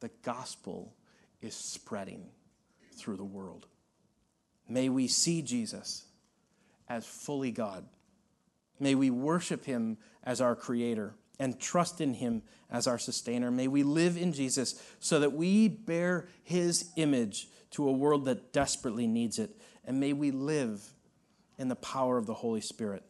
The 0.01 0.11
gospel 0.23 0.95
is 1.43 1.55
spreading 1.55 2.27
through 2.95 3.17
the 3.17 3.25
world. 3.25 3.67
May 4.69 4.89
we 4.89 5.09
see 5.09 5.43
Jesus 5.43 6.05
as 6.89 7.07
fully 7.07 7.51
God 7.51 7.85
May 8.81 8.95
we 8.95 9.11
worship 9.11 9.67
him 9.67 9.99
as 10.25 10.41
our 10.41 10.57
creator 10.57 11.15
and 11.39 11.61
trust 11.61 12.01
in 12.01 12.15
him 12.15 12.43
as 12.71 12.87
our 12.87 12.99
sustainer. 12.99 13.51
May 13.51 13.69
we 13.69 13.83
live 13.83 14.17
in 14.17 14.33
Jesus 14.33 14.83
so 14.99 15.21
that 15.21 15.35
we 15.35 15.69
bear 15.69 16.27
his 16.43 16.91
image 16.97 17.49
to 17.73 17.89
a 17.89 17.93
world 17.93 18.25
that 18.25 18.53
desperately 18.53 19.07
needs 19.07 19.39
it. 19.39 19.51
And 19.85 20.01
may 20.01 20.15
we 20.15 20.31
live 20.31 20.83
in 21.59 21.69
the 21.69 21.77
power 21.77 22.17
of 22.17 22.27
the 22.27 22.35
Holy 22.35 22.63
Spirit. 22.63 23.05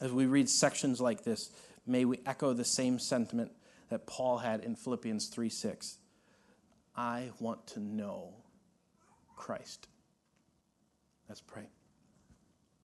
As 0.00 0.10
we 0.10 0.26
read 0.26 0.48
sections 0.48 1.00
like 1.00 1.22
this, 1.22 1.50
may 1.86 2.04
we 2.04 2.20
echo 2.26 2.52
the 2.52 2.64
same 2.64 2.98
sentiment 2.98 3.52
that 3.90 4.06
Paul 4.06 4.38
had 4.38 4.60
in 4.60 4.76
Philippians 4.76 5.28
3 5.28 5.48
6. 5.48 5.98
I 6.96 7.30
want 7.40 7.66
to 7.68 7.80
know 7.80 8.34
Christ. 9.36 9.88
Let's 11.28 11.40
pray. 11.40 11.68